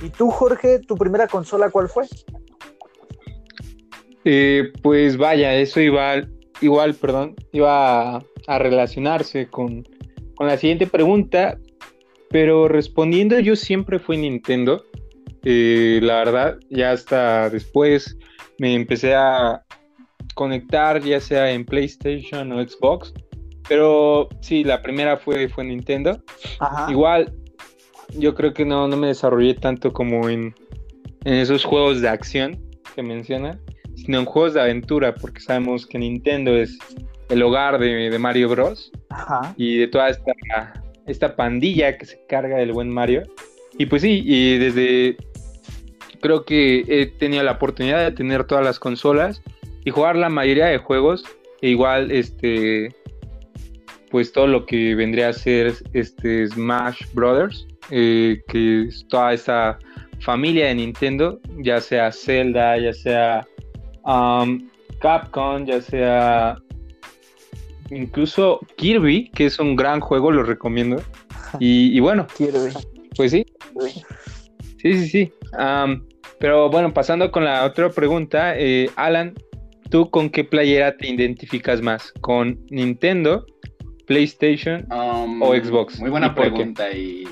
¿Y 0.03 0.11
tú, 0.11 0.31
Jorge, 0.31 0.79
tu 0.81 0.97
primera 0.97 1.27
consola 1.27 1.71
cuál 1.71 1.89
fue? 1.89 2.07
Eh, 4.25 4.73
pues 4.83 5.17
vaya, 5.17 5.55
eso 5.55 5.81
iba, 5.81 6.17
igual, 6.61 6.95
perdón, 6.95 7.35
iba 7.53 8.17
a, 8.17 8.59
relacionarse 8.59 9.49
con, 9.49 9.85
con 10.37 10.47
la 10.47 10.57
siguiente 10.59 10.87
pregunta, 10.87 11.59
pero 12.31 12.69
respondiendo 12.69 13.39
yo 13.41 13.57
siempre 13.57 13.99
fui 13.99 14.19
Nintendo. 14.19 14.85
Eh, 15.45 16.01
la 16.03 16.17
verdad, 16.17 16.59
ya 16.69 16.93
hasta 16.93 17.49
después 17.49 18.19
me 18.59 18.75
empecé 18.75 19.15
a 19.15 19.63
conectar, 20.35 21.03
ya 21.03 21.21
sea 21.21 21.51
en 21.51 21.65
PlayStation 21.65 22.53
o 22.53 22.63
Xbox, 22.63 23.13
pero 23.69 24.29
sí, 24.41 24.65
la 24.65 24.83
primera 24.83 25.17
fue, 25.17 25.49
fue 25.49 25.65
Nintendo. 25.65 26.23
Ajá. 26.59 26.91
Igual, 26.91 27.33
yo 28.17 28.35
creo 28.35 28.53
que 28.53 28.65
no, 28.65 28.89
no 28.89 28.97
me 28.97 29.09
desarrollé 29.09 29.55
tanto 29.55 29.93
como 29.93 30.29
en, 30.29 30.55
en 31.25 31.35
esos 31.35 31.65
juegos 31.65 32.01
de 32.01 32.09
acción 32.09 32.59
que 32.95 33.03
mencionan, 33.03 33.61
sino 33.95 34.19
en 34.21 34.25
juegos 34.25 34.55
de 34.55 34.63
aventura, 34.63 35.15
porque 35.15 35.41
sabemos 35.41 35.87
que 35.87 35.99
Nintendo 35.99 36.57
es 36.57 36.79
el 37.29 37.43
hogar 37.43 37.79
de, 37.79 38.11
de 38.11 38.19
Mario 38.19 38.49
Bros. 38.49 38.91
Ajá. 39.11 39.55
y 39.57 39.79
de 39.79 39.89
toda 39.89 40.11
esta, 40.11 40.33
esta 41.07 41.35
pandilla 41.35 41.97
que 41.97 42.07
se 42.07 42.25
carga 42.27 42.57
del 42.57 42.73
buen 42.73 42.91
Mario. 42.91 43.23
Y 43.79 43.87
pues 43.87 44.03
sí, 44.03 44.23
y 44.25 44.59
desde 44.59 45.17
creo 46.21 46.45
que 46.45 46.85
he 46.89 47.07
tenido 47.07 47.43
la 47.43 47.53
oportunidad 47.53 48.05
de 48.05 48.13
tener 48.13 48.45
todas 48.45 48.65
las 48.65 48.79
consolas 48.79 49.43
y 49.85 49.91
jugar 49.91 50.17
la 50.17 50.29
mayoría 50.29 50.67
de 50.67 50.79
juegos, 50.79 51.25
e 51.61 51.71
igual 51.71 52.11
este 52.11 52.95
pues 54.11 54.33
todo 54.33 54.47
lo 54.47 54.65
que 54.65 54.95
vendría 54.95 55.29
a 55.29 55.33
ser 55.33 55.75
este 55.93 56.47
Smash 56.49 57.03
Brothers, 57.13 57.67
eh, 57.91 58.41
que 58.49 58.85
es 58.85 59.07
toda 59.09 59.35
esa 59.35 59.79
familia 60.21 60.67
de 60.67 60.77
Nintendo, 60.77 61.41
ya 61.59 61.81
sea 61.81 62.11
Zelda, 62.11 62.79
ya 62.79 62.93
sea 62.93 63.47
um, 64.05 64.69
Capcom, 65.01 65.67
ya 65.67 65.81
sea 65.81 66.59
incluso 67.91 68.61
Kirby, 68.77 69.31
que 69.31 69.47
es 69.47 69.59
un 69.59 69.77
gran 69.77 70.01
juego, 70.01 70.31
lo 70.31 70.43
recomiendo. 70.43 71.03
Y, 71.61 71.97
y 71.97 72.01
bueno, 72.01 72.27
güey. 72.39 72.75
pues 73.17 73.31
sí, 73.31 73.47
sí, 74.77 74.93
sí, 74.99 75.09
sí. 75.09 75.33
Pero 76.41 76.71
bueno, 76.71 76.93
pasando 76.93 77.31
con 77.31 77.45
la 77.45 77.65
otra 77.65 77.91
pregunta, 77.91 78.59
eh, 78.59 78.91
Alan, 78.97 79.35
¿tú 79.91 80.11
con 80.11 80.31
qué 80.31 80.45
playera 80.45 80.97
te 80.97 81.09
identificas 81.09 81.83
más? 81.83 82.13
¿Con 82.21 82.65
Nintendo, 82.71 83.45
PlayStation? 84.07 84.87
Um, 84.93 85.43
O 85.43 85.55
Xbox. 85.55 86.01
Muy 86.01 86.11
buena 86.11 86.35
pregunta. 86.35 86.91
Y 86.93 87.25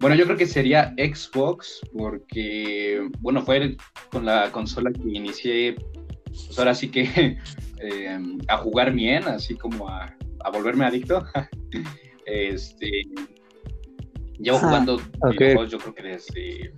bueno, 0.00 0.16
yo 0.16 0.24
creo 0.24 0.36
que 0.36 0.46
sería 0.46 0.94
Xbox, 0.96 1.80
porque 1.96 3.08
bueno, 3.20 3.42
fue 3.42 3.76
con 4.10 4.24
la 4.24 4.50
consola 4.50 4.90
que 4.92 5.00
inicié, 5.04 5.76
pues 6.24 6.58
ahora 6.58 6.74
sí 6.74 6.90
que 6.90 7.02
eh, 7.80 8.18
a 8.48 8.56
jugar 8.56 8.92
bien, 8.92 9.24
así 9.24 9.54
como 9.54 9.88
a, 9.88 10.14
a 10.44 10.50
volverme 10.50 10.86
adicto. 10.86 11.24
este, 12.26 13.02
llevo 14.38 14.58
jugando 14.58 15.00
videojuegos, 15.30 15.70
yo 15.70 15.78
creo 15.78 15.94
que 15.94 16.02
desde 16.02 16.74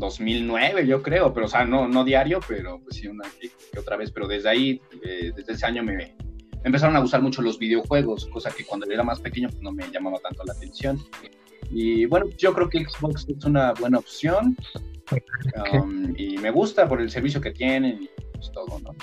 2009, 0.00 0.86
yo 0.86 1.02
creo, 1.02 1.32
pero 1.32 1.46
o 1.46 1.48
sea, 1.48 1.64
no, 1.64 1.86
no 1.86 2.02
diario, 2.02 2.40
pero 2.48 2.80
pues 2.82 2.96
sí, 2.96 3.06
una 3.06 3.28
que, 3.40 3.50
que 3.72 3.78
otra 3.78 3.96
vez, 3.96 4.10
pero 4.10 4.26
desde 4.26 4.48
ahí, 4.48 4.80
eh, 5.04 5.32
desde 5.36 5.52
ese 5.52 5.66
año 5.66 5.84
me, 5.84 5.92
me 5.96 6.16
empezaron 6.64 6.96
a 6.96 7.00
gustar 7.00 7.22
mucho 7.22 7.42
los 7.42 7.58
videojuegos, 7.58 8.26
cosa 8.26 8.50
que 8.50 8.64
cuando 8.64 8.86
era 8.86 9.02
más 9.02 9.20
pequeño 9.20 9.48
pues, 9.48 9.62
no 9.62 9.72
me 9.72 9.88
llamaba 9.90 10.18
tanto 10.18 10.42
la 10.44 10.52
atención. 10.52 10.98
Y 11.70 12.06
bueno, 12.06 12.26
yo 12.36 12.52
creo 12.52 12.68
que 12.68 12.84
Xbox 12.84 13.26
es 13.28 13.44
una 13.44 13.72
buena 13.74 13.98
opción 13.98 14.56
um, 15.72 16.12
y 16.16 16.36
me 16.38 16.50
gusta 16.50 16.88
por 16.88 17.00
el 17.00 17.10
servicio 17.10 17.40
que 17.40 17.52
tienen 17.52 18.02
y 18.02 18.10
pues 18.32 18.50
todo, 18.52 18.78
¿no? 18.80 18.94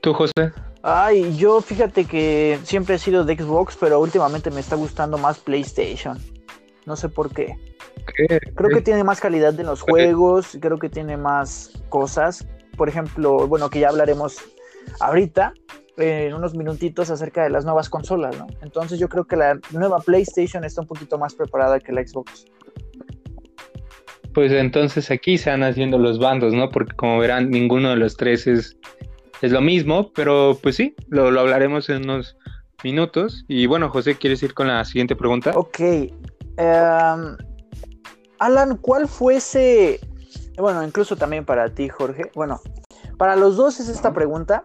¿Tú, 0.00 0.12
José? 0.12 0.52
Ay, 0.82 1.36
yo 1.36 1.60
fíjate 1.60 2.04
que 2.04 2.58
siempre 2.62 2.94
he 2.94 2.98
sido 2.98 3.24
de 3.24 3.36
Xbox, 3.36 3.76
pero 3.80 4.00
últimamente 4.00 4.50
me 4.50 4.60
está 4.60 4.76
gustando 4.76 5.18
más 5.18 5.38
PlayStation. 5.38 6.18
No 6.86 6.94
sé 6.94 7.08
por 7.08 7.32
qué. 7.34 7.56
Creo 8.14 8.70
que 8.70 8.80
tiene 8.82 9.04
más 9.04 9.20
calidad 9.20 9.58
en 9.58 9.66
los 9.66 9.80
juegos, 9.82 10.58
creo 10.60 10.78
que 10.78 10.88
tiene 10.88 11.16
más 11.16 11.72
cosas. 11.88 12.46
Por 12.76 12.88
ejemplo, 12.88 13.46
bueno, 13.46 13.70
que 13.70 13.80
ya 13.80 13.88
hablaremos 13.88 14.38
ahorita, 15.00 15.52
en 15.96 16.34
unos 16.34 16.54
minutitos, 16.54 17.10
acerca 17.10 17.42
de 17.42 17.50
las 17.50 17.64
nuevas 17.64 17.88
consolas, 17.88 18.36
¿no? 18.38 18.46
Entonces 18.62 18.98
yo 18.98 19.08
creo 19.08 19.24
que 19.24 19.36
la 19.36 19.58
nueva 19.72 19.98
PlayStation 19.98 20.64
está 20.64 20.82
un 20.82 20.86
poquito 20.86 21.18
más 21.18 21.34
preparada 21.34 21.80
que 21.80 21.92
la 21.92 22.06
Xbox. 22.06 22.46
Pues 24.34 24.52
entonces 24.52 25.10
aquí 25.10 25.38
se 25.38 25.50
van 25.50 25.64
haciendo 25.64 25.98
los 25.98 26.18
bandos, 26.18 26.54
¿no? 26.54 26.68
Porque 26.70 26.94
como 26.94 27.18
verán, 27.18 27.50
ninguno 27.50 27.90
de 27.90 27.96
los 27.96 28.16
tres 28.16 28.46
es, 28.46 28.76
es 29.42 29.50
lo 29.50 29.60
mismo, 29.60 30.12
pero 30.12 30.56
pues 30.62 30.76
sí, 30.76 30.94
lo, 31.08 31.30
lo 31.30 31.40
hablaremos 31.40 31.88
en 31.88 32.04
unos 32.04 32.36
minutos. 32.84 33.44
Y 33.48 33.66
bueno, 33.66 33.90
José, 33.90 34.16
¿quieres 34.16 34.42
ir 34.42 34.54
con 34.54 34.68
la 34.68 34.84
siguiente 34.84 35.16
pregunta? 35.16 35.52
Ok. 35.54 35.80
em, 35.80 37.36
Alan, 38.38 38.76
¿cuál 38.76 39.08
fuese, 39.08 40.00
bueno, 40.56 40.84
incluso 40.84 41.16
también 41.16 41.44
para 41.44 41.74
ti, 41.74 41.88
Jorge, 41.88 42.30
bueno, 42.34 42.60
para 43.16 43.36
los 43.36 43.56
dos 43.56 43.80
es 43.80 43.88
esta 43.88 44.12
pregunta. 44.12 44.64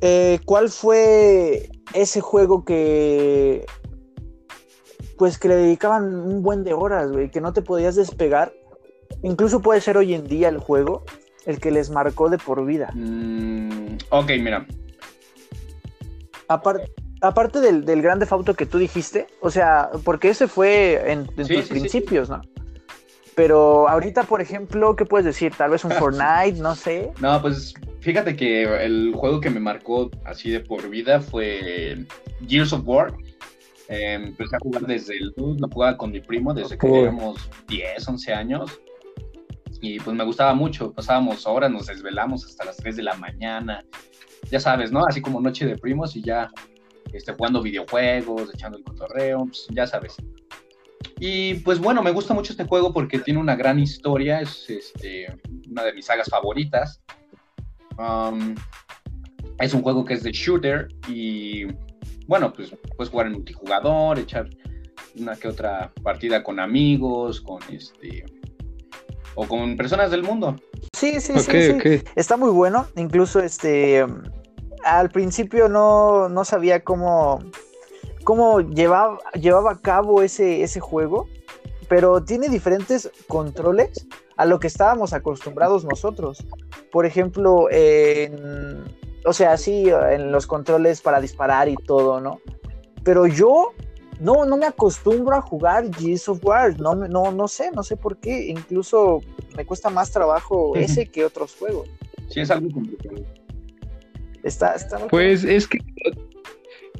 Eh, 0.00 0.40
¿Cuál 0.44 0.68
fue 0.68 1.70
ese 1.94 2.20
juego 2.20 2.64
que 2.64 3.64
pues 5.16 5.38
que 5.38 5.46
le 5.46 5.54
dedicaban 5.54 6.14
un 6.14 6.42
buen 6.42 6.64
de 6.64 6.72
horas, 6.72 7.12
güey, 7.12 7.30
que 7.30 7.40
no 7.40 7.52
te 7.52 7.62
podías 7.62 7.94
despegar. 7.94 8.52
Incluso 9.22 9.60
puede 9.60 9.80
ser 9.80 9.96
hoy 9.96 10.14
en 10.14 10.26
día 10.26 10.48
el 10.48 10.58
juego 10.58 11.04
el 11.46 11.60
que 11.60 11.70
les 11.70 11.90
marcó 11.90 12.28
de 12.28 12.38
por 12.38 12.64
vida. 12.64 12.90
Mm, 12.92 13.98
ok, 14.10 14.30
mira. 14.40 14.66
aparte 16.48 16.92
del, 17.60 17.84
del 17.84 18.02
grande 18.02 18.26
fauto 18.26 18.54
que 18.54 18.66
tú 18.66 18.78
dijiste, 18.78 19.28
o 19.40 19.50
sea, 19.50 19.90
porque 20.04 20.30
ese 20.30 20.48
fue 20.48 21.12
en, 21.12 21.26
tus 21.26 21.68
principios, 21.68 22.28
¿no? 22.28 22.40
Pero 23.34 23.88
ahorita, 23.88 24.24
por 24.24 24.40
ejemplo, 24.40 24.96
¿qué 24.96 25.04
puedes 25.04 25.24
decir? 25.24 25.52
Tal 25.56 25.70
vez 25.70 25.84
un 25.84 25.92
Fortnite, 25.92 26.60
no 26.60 26.74
sé. 26.74 27.12
No, 27.20 27.40
pues 27.40 27.74
fíjate 28.00 28.36
que 28.36 28.64
el 28.84 29.12
juego 29.14 29.40
que 29.40 29.50
me 29.50 29.60
marcó 29.60 30.10
así 30.24 30.50
de 30.50 30.60
por 30.60 30.88
vida 30.88 31.20
fue 31.20 32.04
Gears 32.46 32.72
of 32.72 32.82
War. 32.84 33.14
Em, 33.88 34.24
empecé 34.24 34.56
a 34.56 34.58
jugar 34.58 34.86
desde 34.86 35.16
el 35.16 35.32
lo 35.36 35.68
jugaba 35.68 35.96
con 35.96 36.12
mi 36.12 36.20
primo 36.20 36.54
desde 36.54 36.76
que 36.76 36.86
teníamos 36.86 37.48
10, 37.68 38.08
11 38.08 38.32
años. 38.32 38.80
Y 39.80 39.98
pues 40.00 40.16
me 40.16 40.24
gustaba 40.24 40.54
mucho, 40.54 40.92
pasábamos 40.92 41.46
horas, 41.46 41.70
nos 41.70 41.86
desvelamos 41.86 42.44
hasta 42.44 42.64
las 42.64 42.76
3 42.76 42.96
de 42.96 43.02
la 43.02 43.14
mañana. 43.14 43.84
Ya 44.50 44.60
sabes, 44.60 44.92
¿no? 44.92 45.04
Así 45.06 45.20
como 45.20 45.40
noche 45.40 45.66
de 45.66 45.76
primos 45.76 46.14
y 46.16 46.22
ya 46.22 46.50
este, 47.12 47.32
jugando 47.32 47.62
videojuegos, 47.62 48.50
echando 48.54 48.78
el 48.78 48.84
cotorreo, 48.84 49.46
pues, 49.46 49.66
ya 49.70 49.86
sabes. 49.86 50.16
Y 51.18 51.54
pues 51.54 51.78
bueno, 51.78 52.02
me 52.02 52.10
gusta 52.10 52.34
mucho 52.34 52.52
este 52.52 52.64
juego 52.64 52.92
porque 52.92 53.18
tiene 53.18 53.38
una 53.38 53.54
gran 53.54 53.78
historia, 53.78 54.40
es 54.40 54.68
este, 54.68 55.26
una 55.70 55.84
de 55.84 55.92
mis 55.92 56.06
sagas 56.06 56.28
favoritas. 56.28 57.00
Um, 57.98 58.54
es 59.60 59.74
un 59.74 59.82
juego 59.82 60.04
que 60.04 60.14
es 60.14 60.22
de 60.22 60.32
shooter 60.32 60.88
y 61.08 61.66
bueno, 62.26 62.52
pues 62.52 62.74
puedes 62.96 63.10
jugar 63.10 63.26
en 63.26 63.34
multijugador, 63.34 64.18
echar 64.18 64.48
una 65.16 65.36
que 65.36 65.48
otra 65.48 65.92
partida 66.02 66.42
con 66.42 66.58
amigos, 66.58 67.40
con 67.40 67.62
este 67.70 68.24
o 69.34 69.46
con 69.46 69.76
personas 69.76 70.10
del 70.10 70.22
mundo. 70.22 70.56
Sí, 70.96 71.20
sí, 71.20 71.32
sí, 71.38 71.80
sí. 71.82 72.02
Está 72.16 72.36
muy 72.36 72.50
bueno. 72.50 72.88
Incluso 72.96 73.40
este 73.40 74.04
al 74.84 75.10
principio 75.10 75.68
no, 75.68 76.28
no 76.28 76.44
sabía 76.44 76.82
cómo 76.82 77.40
cómo 78.24 78.60
llevaba, 78.60 79.18
llevaba 79.34 79.72
a 79.72 79.78
cabo 79.78 80.22
ese, 80.22 80.62
ese 80.62 80.80
juego, 80.80 81.28
pero 81.88 82.22
tiene 82.22 82.48
diferentes 82.48 83.10
controles 83.28 84.06
a 84.36 84.46
lo 84.46 84.58
que 84.58 84.66
estábamos 84.66 85.12
acostumbrados 85.12 85.84
nosotros. 85.84 86.44
Por 86.90 87.06
ejemplo, 87.06 87.68
en, 87.70 88.84
o 89.24 89.32
sea, 89.32 89.56
sí, 89.56 89.86
en 89.88 90.32
los 90.32 90.46
controles 90.46 91.00
para 91.00 91.20
disparar 91.20 91.68
y 91.68 91.76
todo, 91.76 92.20
¿no? 92.20 92.40
Pero 93.04 93.26
yo 93.26 93.72
no, 94.20 94.44
no 94.44 94.56
me 94.56 94.66
acostumbro 94.66 95.36
a 95.36 95.42
jugar 95.42 95.92
Gears 95.94 96.28
of 96.28 96.44
War, 96.44 96.78
no, 96.78 96.94
no, 96.94 97.32
no 97.32 97.48
sé, 97.48 97.70
no 97.72 97.82
sé 97.82 97.96
por 97.96 98.18
qué, 98.18 98.46
incluso 98.48 99.20
me 99.56 99.66
cuesta 99.66 99.90
más 99.90 100.10
trabajo 100.10 100.76
ese 100.76 101.06
que 101.06 101.24
otros 101.24 101.56
juegos. 101.58 101.88
Sí, 102.28 102.40
es 102.40 102.50
algo 102.50 102.70
complicado. 102.70 103.16
Está, 104.42 104.74
está 104.74 104.98
pues 105.08 105.44
es 105.44 105.68
que 105.68 105.78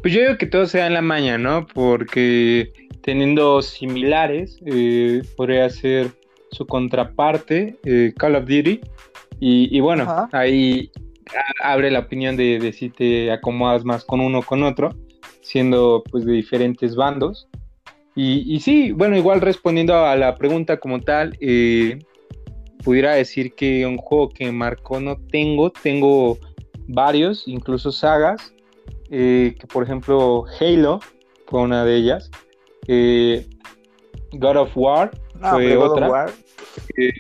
pues 0.02 0.14
yo 0.14 0.20
digo 0.20 0.36
que 0.36 0.46
todo 0.46 0.66
sea 0.66 0.88
en 0.88 0.94
la 0.94 1.02
maña, 1.02 1.38
¿no? 1.38 1.66
Porque 1.66 2.72
teniendo 3.02 3.62
similares, 3.62 4.58
eh, 4.66 5.22
podría 5.36 5.70
ser 5.70 6.10
su 6.50 6.66
contraparte, 6.66 7.76
eh, 7.84 8.12
Call 8.16 8.36
of 8.36 8.46
Duty. 8.46 8.80
Y, 9.44 9.80
bueno, 9.80 10.28
ahí 10.30 10.92
abre 11.64 11.90
la 11.90 11.98
opinión 12.00 12.36
de, 12.36 12.72
si 12.72 12.90
te 12.90 13.32
acomodas 13.32 13.84
más 13.84 14.04
con 14.04 14.20
uno 14.20 14.38
o 14.38 14.42
con 14.42 14.62
otro, 14.62 14.90
siendo 15.40 16.04
pues 16.12 16.24
de 16.24 16.32
diferentes 16.32 16.94
bandos. 16.94 17.48
Y, 18.14 18.60
sí, 18.60 18.92
bueno, 18.92 19.16
igual 19.16 19.40
respondiendo 19.40 19.96
a 19.96 20.14
la 20.14 20.36
pregunta 20.36 20.78
como 20.78 21.00
tal, 21.00 21.36
eh, 21.40 21.98
pudiera 22.84 23.14
decir 23.14 23.54
que 23.54 23.84
un 23.84 23.96
juego 23.96 24.28
que 24.28 24.52
marcó 24.52 25.00
no 25.00 25.16
tengo, 25.16 25.70
tengo 25.70 26.38
varios, 26.92 27.46
incluso 27.48 27.92
sagas. 27.92 28.52
Eh, 29.14 29.56
que 29.60 29.66
por 29.66 29.84
ejemplo 29.84 30.46
Halo 30.58 31.00
fue 31.46 31.60
una 31.60 31.84
de 31.84 31.96
ellas, 31.96 32.30
eh, 32.86 33.46
God 34.32 34.56
of 34.56 34.70
War 34.74 35.10
ah, 35.42 35.50
fue 35.50 35.76
otra, 35.76 36.28
eh, 36.96 37.12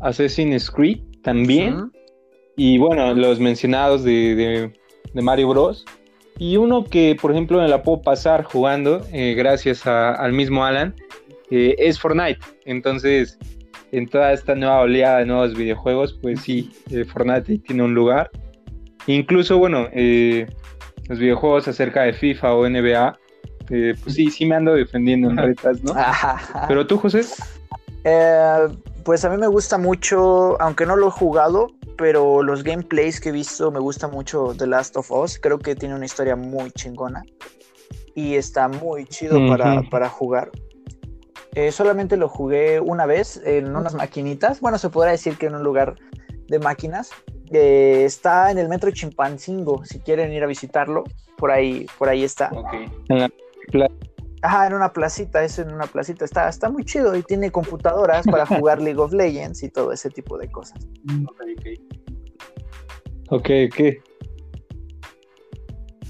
Assassin's 0.00 0.68
Creed 0.68 0.98
también, 1.22 1.92
y 2.56 2.78
bueno, 2.78 3.14
los 3.14 3.38
mencionados 3.38 4.02
de, 4.02 4.72
Mario 5.14 5.50
Bros. 5.50 5.84
Y 6.38 6.56
uno 6.56 6.82
que, 6.82 7.16
por 7.20 7.30
ejemplo, 7.30 7.60
me 7.60 7.68
la 7.68 7.84
puedo 7.84 8.02
pasar 8.02 8.42
jugando, 8.42 9.06
gracias 9.12 9.86
al 9.86 10.32
mismo 10.32 10.64
Alan, 10.64 10.96
es 11.50 12.00
Fortnite. 12.00 12.40
Entonces, 12.64 13.38
en 13.92 14.08
toda 14.08 14.32
esta 14.32 14.56
nueva 14.56 14.80
oleada 14.80 15.18
de 15.18 15.26
nuevos 15.26 15.54
videojuegos, 15.54 16.18
pues 16.20 16.40
sí, 16.40 16.72
Fortnite 17.12 17.58
tiene 17.58 17.84
un 17.84 17.94
lugar. 17.94 18.32
Incluso, 19.06 19.58
bueno, 19.58 19.88
los 21.08 21.18
videojuegos 21.18 21.68
acerca 21.68 22.02
de 22.02 22.12
FIFA 22.12 22.54
o 22.54 22.68
NBA, 22.68 23.18
eh, 23.70 23.94
pues 24.02 24.14
sí, 24.14 24.30
sí 24.30 24.46
me 24.46 24.56
ando 24.56 24.74
defendiendo 24.74 25.30
en 25.30 25.36
retas, 25.36 25.82
¿no? 25.82 25.94
Pero 26.68 26.86
tú, 26.86 26.98
José. 26.98 27.22
Eh, 28.04 28.68
pues 29.04 29.24
a 29.24 29.30
mí 29.30 29.36
me 29.36 29.46
gusta 29.46 29.78
mucho, 29.78 30.60
aunque 30.60 30.86
no 30.86 30.96
lo 30.96 31.08
he 31.08 31.10
jugado, 31.10 31.68
pero 31.96 32.42
los 32.42 32.62
gameplays 32.62 33.20
que 33.20 33.30
he 33.30 33.32
visto 33.32 33.70
me 33.70 33.80
gusta 33.80 34.08
mucho 34.08 34.54
The 34.56 34.66
Last 34.66 34.96
of 34.96 35.10
Us. 35.10 35.38
Creo 35.38 35.58
que 35.58 35.74
tiene 35.74 35.94
una 35.94 36.04
historia 36.04 36.36
muy 36.36 36.70
chingona 36.72 37.22
y 38.14 38.34
está 38.34 38.68
muy 38.68 39.06
chido 39.06 39.38
para, 39.48 40.08
jugar. 40.08 40.50
Eh, 41.54 41.70
solamente 41.70 42.16
lo 42.16 42.28
jugué 42.28 42.80
una 42.80 43.06
vez 43.06 43.40
en 43.44 43.74
unas 43.76 43.94
maquinitas. 43.94 44.60
Bueno, 44.60 44.78
se 44.78 44.88
podrá 44.88 45.10
decir 45.10 45.36
que 45.36 45.46
en 45.46 45.54
un 45.54 45.62
lugar 45.62 45.96
de 46.48 46.58
máquinas 46.58 47.10
está 47.52 48.50
en 48.50 48.58
el 48.58 48.68
metro 48.68 48.90
Chimpancingo, 48.90 49.84
si 49.84 50.00
quieren 50.00 50.32
ir 50.32 50.42
a 50.42 50.46
visitarlo, 50.46 51.04
por 51.36 51.50
ahí, 51.50 51.86
por 51.98 52.08
ahí 52.08 52.24
está. 52.24 52.50
Ajá, 54.44 54.66
en 54.66 54.74
una 54.74 54.92
placita, 54.92 55.44
es 55.44 55.58
en 55.60 55.72
una 55.72 55.86
placita, 55.86 56.24
está, 56.24 56.48
está 56.48 56.68
muy 56.68 56.84
chido 56.84 57.16
y 57.16 57.22
tiene 57.22 57.52
computadoras 57.52 58.26
para 58.26 58.44
jugar 58.46 58.82
League 58.82 58.98
of 59.00 59.12
Legends 59.12 59.62
y 59.62 59.68
todo 59.68 59.92
ese 59.92 60.10
tipo 60.10 60.36
de 60.36 60.50
cosas. 60.50 60.78
Ok, 63.30 63.50
ok. 63.66 63.80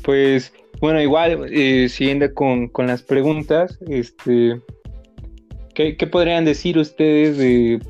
Pues, 0.03 0.53
bueno, 0.81 1.01
igual, 1.01 1.47
eh, 1.51 1.89
siguiendo 1.89 2.33
con, 2.33 2.71
las 2.79 3.03
preguntas, 3.03 3.79
este, 3.87 4.61
¿qué, 5.75 5.97
¿qué 5.97 6.07
podrían 6.07 6.45
decir 6.45 6.79
ustedes 6.79 7.37
de 7.37 7.81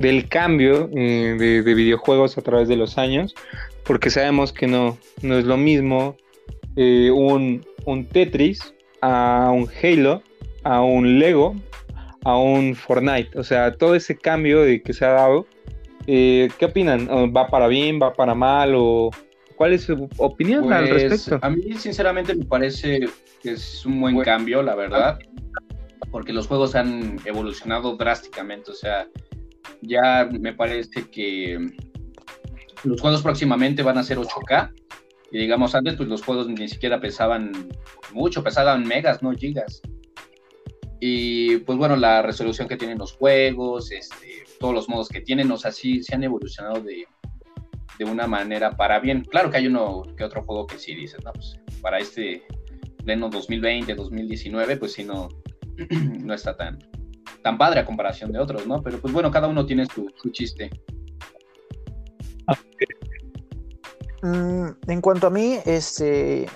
del 0.00 0.28
cambio 0.28 0.88
eh, 0.96 1.36
de, 1.38 1.74
videojuegos 1.74 2.36
a 2.38 2.42
través 2.42 2.68
de 2.68 2.76
los 2.76 2.98
años, 2.98 3.34
porque 3.84 4.10
sabemos 4.10 4.52
que 4.52 4.66
no, 4.66 4.98
no 5.22 5.38
es 5.38 5.44
lo 5.44 5.58
mismo 5.58 6.16
eh, 6.74 7.10
un, 7.12 7.64
Tetris 8.10 8.74
a 9.02 9.52
un 9.54 9.68
Halo, 9.82 10.22
a 10.64 10.82
un 10.82 11.18
Lego, 11.18 11.54
a 12.24 12.36
un 12.38 12.74
Fortnite. 12.74 13.38
O 13.38 13.44
sea, 13.44 13.76
todo 13.76 13.94
ese 13.94 14.16
cambio 14.16 14.62
de 14.62 14.82
que 14.82 14.94
se 14.94 15.04
ha 15.04 15.10
dado, 15.10 15.46
eh, 16.06 16.48
¿qué 16.58 16.64
opinan? 16.64 17.06
¿Va 17.36 17.48
para 17.48 17.68
bien, 17.68 18.00
va 18.00 18.14
para 18.14 18.34
mal? 18.34 18.72
o 18.74 19.10
¿Cuál 19.56 19.74
es 19.74 19.82
su 19.82 20.08
opinión 20.16 20.72
al 20.72 20.88
pues, 20.88 21.10
respecto? 21.10 21.46
A 21.46 21.50
mí, 21.50 21.74
sinceramente, 21.74 22.34
me 22.34 22.46
parece 22.46 23.06
que 23.42 23.50
es 23.50 23.84
un 23.84 24.00
buen 24.00 24.18
cambio, 24.20 24.62
la 24.62 24.74
verdad, 24.74 25.18
porque 26.10 26.32
los 26.32 26.46
juegos 26.46 26.74
han 26.74 27.18
evolucionado 27.26 27.98
drásticamente. 27.98 28.70
O 28.70 28.74
sea, 28.74 29.06
ya 29.82 30.28
me 30.30 30.52
parece 30.54 31.08
que 31.10 31.58
los 32.84 33.00
juegos 33.00 33.22
próximamente 33.22 33.82
van 33.82 33.98
a 33.98 34.02
ser 34.02 34.18
8K. 34.18 34.72
Y 35.32 35.38
digamos, 35.38 35.74
antes 35.74 35.94
pues 35.94 36.08
los 36.08 36.22
juegos 36.22 36.48
ni 36.48 36.68
siquiera 36.68 37.00
pesaban 37.00 37.52
mucho, 38.12 38.42
pesaban 38.42 38.86
megas, 38.86 39.22
no 39.22 39.32
gigas. 39.32 39.80
Y 40.98 41.58
pues 41.58 41.78
bueno, 41.78 41.96
la 41.96 42.20
resolución 42.22 42.68
que 42.68 42.76
tienen 42.76 42.98
los 42.98 43.12
juegos, 43.12 43.90
este, 43.90 44.44
todos 44.58 44.74
los 44.74 44.88
modos 44.88 45.08
que 45.08 45.20
tienen, 45.20 45.50
o 45.50 45.56
sea, 45.56 45.72
sí 45.72 46.02
se 46.02 46.14
han 46.14 46.24
evolucionado 46.24 46.80
de, 46.82 47.06
de 47.98 48.04
una 48.04 48.26
manera 48.26 48.76
para 48.76 48.98
bien. 48.98 49.24
Claro 49.24 49.50
que 49.50 49.58
hay 49.58 49.66
uno 49.66 50.02
que 50.16 50.24
otro 50.24 50.42
juego 50.42 50.66
que 50.66 50.78
sí 50.78 50.94
dices, 50.94 51.24
no, 51.24 51.32
pues 51.32 51.58
para 51.80 51.98
este 51.98 52.42
pleno 53.04 53.30
2020, 53.30 53.94
2019, 53.94 54.76
pues 54.76 54.92
sí 54.92 55.04
no, 55.04 55.28
no 55.90 56.34
está 56.34 56.56
tan, 56.56 56.78
tan 57.42 57.58
padre 57.58 57.80
a 57.80 57.86
comparación 57.86 58.32
de 58.32 58.38
otros, 58.38 58.66
¿no? 58.66 58.82
Pero 58.82 59.00
pues 59.00 59.12
bueno, 59.12 59.30
cada 59.30 59.48
uno 59.48 59.66
tiene 59.66 59.86
su, 59.86 60.10
chiste. 60.30 60.70
Mm, 64.22 64.66
en 64.88 65.00
cuanto 65.00 65.28
a 65.28 65.30
mí, 65.30 65.58
este, 65.64 66.46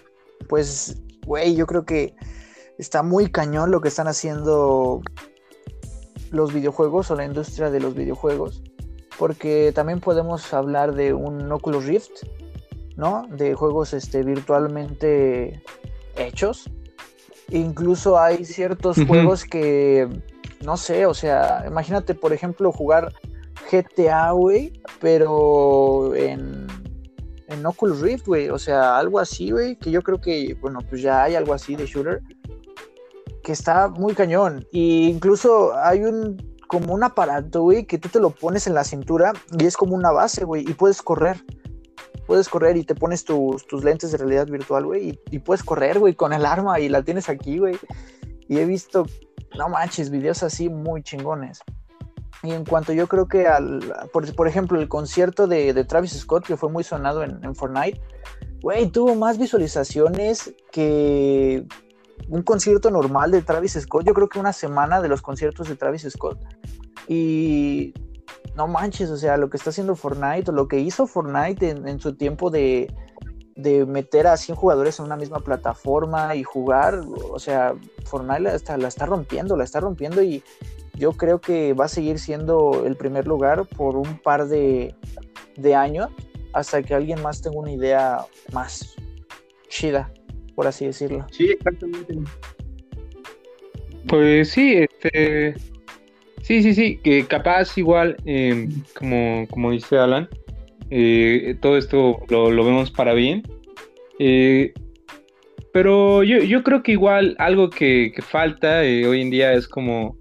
pues, 0.49 1.01
güey, 1.25 1.55
yo 1.55 1.67
creo 1.67 1.85
que 1.85 2.15
está 2.79 3.03
muy 3.03 3.31
cañón 3.31 3.71
lo 3.71 3.81
que 3.81 3.89
están 3.89 4.09
haciendo 4.09 5.01
los 6.31 6.53
videojuegos 6.53 7.11
o 7.11 7.15
la 7.15 7.25
industria 7.25 7.71
de 7.71 7.81
los 7.81 7.95
videojuegos, 7.95 8.63
porque 9.19 9.73
también 9.75 10.01
podemos 10.01 10.53
hablar 10.53 10.95
de 10.95 11.15
un 11.15 11.51
Oculus 11.51 11.87
Rift, 11.87 12.25
¿no? 12.97 13.27
De 13.31 13.55
juegos 13.55 13.95
este, 13.95 14.23
virtualmente 14.23 15.63
hechos 16.17 16.71
Incluso 17.51 18.19
hay 18.19 18.45
ciertos 18.45 18.97
juegos 19.07 19.45
que, 19.45 20.09
no 20.65 20.77
sé, 20.77 21.07
o 21.07 21.15
sea, 21.15 21.65
imagínate, 21.67 22.15
por 22.15 22.33
ejemplo, 22.33 22.73
jugar 22.73 23.13
GTA, 23.71 24.33
güey, 24.33 24.73
pero 25.01 26.15
en, 26.15 26.67
en 27.49 27.67
Oculus 27.67 28.01
Rift, 28.01 28.27
güey, 28.27 28.49
o 28.49 28.59
sea, 28.59 28.99
algo 28.99 29.19
así, 29.19 29.51
güey, 29.51 29.77
que 29.77 29.91
yo 29.91 30.03
creo 30.03 30.21
que, 30.21 30.57
bueno, 30.61 30.81
pues 30.89 31.03
ya 31.03 31.23
hay 31.25 31.35
algo 31.35 31.55
así 31.55 31.77
de 31.77 31.87
shooter 31.87 32.21
que 33.43 33.53
está 33.53 33.89
muy 33.89 34.15
cañón. 34.15 34.67
Y 34.73 35.09
incluso 35.09 35.77
hay 35.77 36.01
un 36.01 36.55
como 36.67 36.95
un 36.95 37.05
aparato, 37.05 37.63
güey, 37.63 37.85
que 37.85 37.99
tú 37.99 38.09
te 38.09 38.19
lo 38.19 38.31
pones 38.31 38.67
en 38.67 38.75
la 38.75 38.83
cintura 38.83 39.33
y 39.57 39.67
es 39.67 39.77
como 39.77 39.95
una 39.95 40.11
base, 40.11 40.45
güey, 40.45 40.63
y 40.69 40.73
puedes 40.75 41.03
correr. 41.03 41.37
Puedes 42.27 42.49
correr 42.49 42.77
y 42.79 42.85
te 42.85 42.95
pones 42.95 43.25
tus, 43.25 43.63
lentes 43.85 44.11
de 44.11 44.19
realidad 44.19 44.47
virtual, 44.47 44.87
güey, 44.87 45.11
y, 45.11 45.21
y, 45.31 45.39
puedes 45.41 45.63
correr, 45.63 45.99
güey, 45.99 46.15
con 46.15 46.33
el 46.33 46.47
arma 46.47 46.81
y 46.81 46.89
la 46.89 47.03
tienes 47.03 47.29
aquí, 47.29 47.59
güey. 47.59 47.77
Y 48.49 48.59
he 48.59 48.65
visto, 48.65 49.05
no 49.57 49.69
manches, 49.69 50.11
videos 50.11 50.43
así 50.43 50.69
muy 50.69 51.03
chingones. 51.03 51.61
Y 52.43 52.53
en 52.53 52.65
cuanto 52.65 52.93
yo 52.93 53.07
creo 53.07 53.27
que 53.27 53.47
al, 53.47 53.81
por, 54.13 54.49
ejemplo, 54.49 54.79
el 54.79 54.89
concierto 54.89 55.47
de, 55.47 55.85
Travis 55.85 56.13
Scott, 56.13 56.47
que 56.47 56.57
fue 56.57 56.69
muy 56.69 56.85
sonado 56.85 57.23
en, 57.23 57.55
Fortnite, 57.55 58.01
güey, 58.61 58.91
tuvo 58.91 59.15
más 59.15 59.39
visualizaciones 59.39 60.55
que 60.71 61.67
un 62.29 62.43
concierto 62.43 62.91
normal 62.91 63.31
de 63.31 63.41
Travis 63.43 63.79
Scott. 63.81 64.05
Yo 64.05 64.13
creo 64.13 64.29
que 64.29 64.39
una 64.39 64.53
semana 64.53 65.01
de 65.01 65.09
los 65.09 65.23
conciertos 65.23 65.69
de 65.69 65.77
Travis 65.77 66.07
Scott. 66.11 66.39
Y 67.09 67.95
no 68.57 68.67
manches, 68.69 69.11
o 69.11 69.17
sea, 69.17 69.39
lo 69.39 69.49
que 69.49 69.57
está 69.57 69.71
haciendo 69.71 69.97
Fortnite, 69.97 70.51
o 70.51 70.55
lo 70.55 70.69
que 70.69 70.81
hizo 70.81 71.07
Fortnite 71.07 71.71
en 71.71 71.99
su 71.99 72.15
tiempo 72.15 72.51
de, 72.51 72.93
de 73.57 73.87
meter 73.87 74.27
a 74.27 74.37
100 74.37 74.57
jugadores 74.57 74.99
en 74.99 75.05
una 75.05 75.17
misma 75.17 75.39
plataforma 75.41 76.35
y 76.35 76.43
jugar, 76.43 77.03
o 77.31 77.39
sea, 77.39 77.75
Fortnite 78.05 78.41
la 78.41 78.55
está, 78.55 78.77
la 78.77 78.89
está 78.89 79.07
rompiendo, 79.07 79.57
la 79.57 79.65
está 79.65 79.81
rompiendo 79.81 80.23
y 80.23 80.43
yo 80.95 81.13
creo 81.13 81.41
que 81.41 81.73
va 81.73 81.87
a 81.87 81.89
seguir 81.89 82.19
siendo 82.19 82.85
el 82.87 82.97
primer 82.97 83.27
lugar 83.27 83.67
por 83.67 83.97
un 83.97 84.19
par 84.19 84.47
de, 84.47 84.95
de 85.57 85.75
años 85.75 86.09
hasta 86.53 86.83
que 86.83 86.95
alguien 86.95 87.21
más 87.23 87.43
tenga 87.43 87.59
una 87.59 87.73
idea 87.73 88.19
más 88.53 88.95
chida, 89.69 90.13
por 90.55 90.67
así 90.67 90.87
decirlo. 90.87 91.27
Sí, 91.31 91.51
exactamente. 91.51 92.15
Pues 94.09 94.51
sí, 94.51 94.75
este... 94.75 95.55
Sí, 96.43 96.63
sí, 96.63 96.75
sí, 96.75 96.99
que 96.99 97.27
capaz 97.27 97.79
igual, 97.79 98.17
eh, 98.27 98.69
como, 98.99 99.49
como 99.49 99.71
dice 99.71 99.97
Alan, 99.97 100.29
eh, 100.97 101.57
todo 101.61 101.77
esto 101.77 102.21
lo, 102.29 102.65
vemos 102.65 102.93
para 102.93 103.15
bien. 103.15 103.43
Eh, 104.21 104.73
pero 105.73 106.23
yo, 106.23 106.39
yo, 106.39 106.63
creo 106.63 106.85
que 106.85 106.93
igual 106.93 107.35
algo 107.41 107.69
que, 107.69 108.13
falta 108.23 108.85
eh, 108.85 109.05
hoy 109.05 109.21
en 109.21 109.31
día 109.31 109.55
es 109.55 109.67
como 109.67 110.17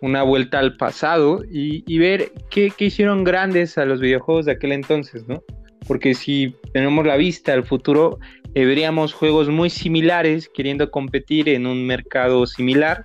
una 0.00 0.22
vuelta 0.22 0.58
al 0.58 0.78
pasado 0.78 1.42
y, 1.50 1.98
ver 1.98 2.32
qué, 2.48 2.72
qué, 2.74 2.86
hicieron 2.86 3.24
grandes 3.24 3.76
a 3.76 3.84
los 3.84 4.00
videojuegos 4.00 4.46
de 4.46 4.52
aquel 4.52 4.72
entonces, 4.72 5.28
¿no? 5.28 5.42
Porque 5.86 6.14
si 6.14 6.54
tenemos 6.72 7.04
la 7.04 7.16
vista 7.16 7.52
al 7.52 7.64
futuro, 7.64 8.18
veríamos 8.54 9.12
juegos 9.12 9.50
muy 9.50 9.68
similares 9.68 10.48
queriendo 10.48 10.90
competir 10.90 11.50
en 11.50 11.66
un 11.66 11.86
mercado 11.86 12.46
similar 12.46 13.02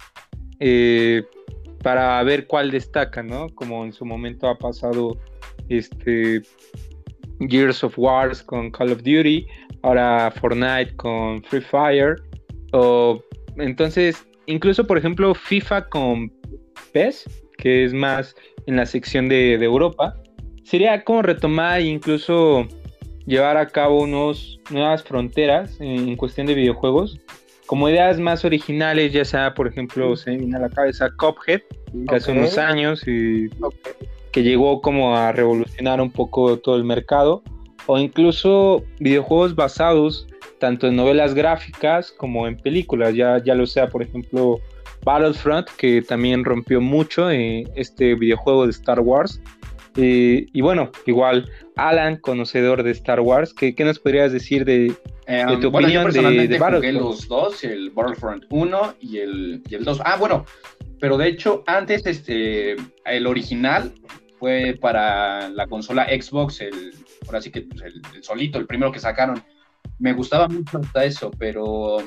para 1.84 2.24
ver 2.24 2.47
cuál 2.47 2.71
destaca, 2.71 3.21
¿no? 3.21 3.50
Como 3.50 3.84
en 3.84 3.91
su 3.91 4.06
momento 4.06 4.47
ha 4.47 4.58
pasado 4.58 5.17
este 5.67 6.41
Gears 7.49 7.84
of 7.84 7.97
Wars 7.97 8.41
con 8.43 8.71
Call 8.71 8.91
of 8.91 8.99
Duty, 8.99 9.45
ahora 9.84 10.32
Fortnite 10.39 10.95
con 10.95 11.43
Free 11.43 11.62
Fire, 11.62 12.15
o 12.73 13.21
entonces 13.58 14.25
incluso 14.45 14.86
por 14.86 14.97
ejemplo 14.97 15.34
FIFA 15.34 15.89
con 15.89 16.32
PES, 16.93 17.25
que 17.58 17.86
es 17.86 17.93
más 17.93 18.36
en 18.65 18.75
la 18.75 18.86
sección 18.86 19.30
de, 19.30 19.58
de 19.58 19.65
Europa, 19.65 20.15
sería 20.63 21.04
como 21.04 21.21
retomar 21.21 21.80
e 21.82 21.86
incluso 21.86 22.67
llevar 23.25 23.58
a 23.58 23.67
cabo 23.67 24.01
unos 24.01 24.60
nuevas 24.69 25.04
fronteras 25.04 25.80
en, 25.80 26.10
en, 26.10 26.15
cuestión 26.15 26.47
de 26.47 26.56
videojuegos, 26.56 27.19
como 27.65 27.88
ideas 27.88 28.19
más 28.19 28.43
originales, 28.43 29.13
ya 29.13 29.23
sea, 29.23 29.54
por 29.54 29.67
ejemplo, 29.67 30.15
se 30.15 30.32
me 30.32 30.38
viene 30.38 30.58
a 30.58 30.60
la 30.60 30.69
cabeza 30.69 31.10
Cuphead, 31.17 31.62
que 31.91 32.04
okay. 32.04 32.17
hace 32.17 32.32
unos 32.32 32.58
años 32.58 33.08
y 33.08 33.47
okay. 33.62 33.93
Que 34.32 34.44
llegó 34.44 34.82
como 34.82 35.15
a 35.15 35.32
revolucionar 35.32 36.02
un 36.02 36.12
poco 36.12 36.58
todo 36.58 36.76
el 36.76 36.84
mercado, 36.84 37.44
o 37.86 37.98
incluso 37.98 38.84
videojuegos 39.00 39.56
basados 39.56 40.28
tanto 40.60 40.88
en 40.88 40.96
novelas 40.96 41.34
gráficas 41.34 42.12
como 42.12 42.48
en 42.48 42.56
películas, 42.56 43.15
ya, 43.15 43.44
ya 43.44 43.56
lo 43.56 43.65
sea, 43.65 43.89
por 43.89 44.04
ejemplo, 44.04 44.60
Battlefront, 45.04 45.67
que 45.76 46.04
también 46.04 46.46
rompió 46.46 46.80
mucho 46.80 47.32
eh, 47.32 47.65
este 47.76 48.13
videojuego 48.15 48.65
de 48.65 48.72
Star 48.72 49.00
Wars. 49.00 49.41
Eh, 49.98 50.46
y 50.54 50.62
bueno, 50.62 50.91
igual, 51.08 51.50
Alan, 51.76 52.17
conocedor 52.17 52.84
de 52.84 52.91
Star 52.91 53.20
Wars, 53.20 53.54
¿qué, 53.54 53.76
qué 53.76 53.84
nos 53.84 53.98
podrías 53.98 54.32
decir 54.32 54.63
de, 54.63 54.94
eh, 55.26 55.46
de 55.48 55.58
tu 55.58 55.72
bueno, 55.72 55.88
opinión 55.88 56.04
yo 56.04 56.04
personalmente 56.04 56.54
de, 56.54 56.60
de 56.60 56.76
jugué 56.76 56.94
los 56.94 57.28
dos, 57.28 57.63
el 57.63 57.89
Battlefront 57.89 58.46
1 58.50 58.94
y 59.02 59.17
el, 59.17 59.63
y 59.67 59.76
el 59.76 59.84
2. 59.84 60.02
Ah, 60.06 60.17
bueno, 60.17 60.46
pero 61.00 61.17
de 61.17 61.28
hecho, 61.28 61.63
antes 61.65 62.06
este, 62.06 62.76
el 63.06 63.26
original 63.26 63.91
fue 64.41 64.75
para 64.82 65.49
la 65.49 65.67
consola 65.67 66.08
Xbox, 66.08 66.62
el, 66.62 66.95
ahora 67.27 67.39
sí 67.39 67.51
que 67.51 67.62
pues, 67.62 67.80
el, 67.84 68.01
el 68.15 68.23
solito, 68.23 68.58
el 68.58 68.65
primero 68.65 68.91
que 68.91 68.97
sacaron. 68.97 69.39
Me 69.99 70.13
gustaba 70.13 70.47
mucho 70.47 70.80
hasta 70.80 71.06
eso, 71.06 71.30
pero 71.38 71.97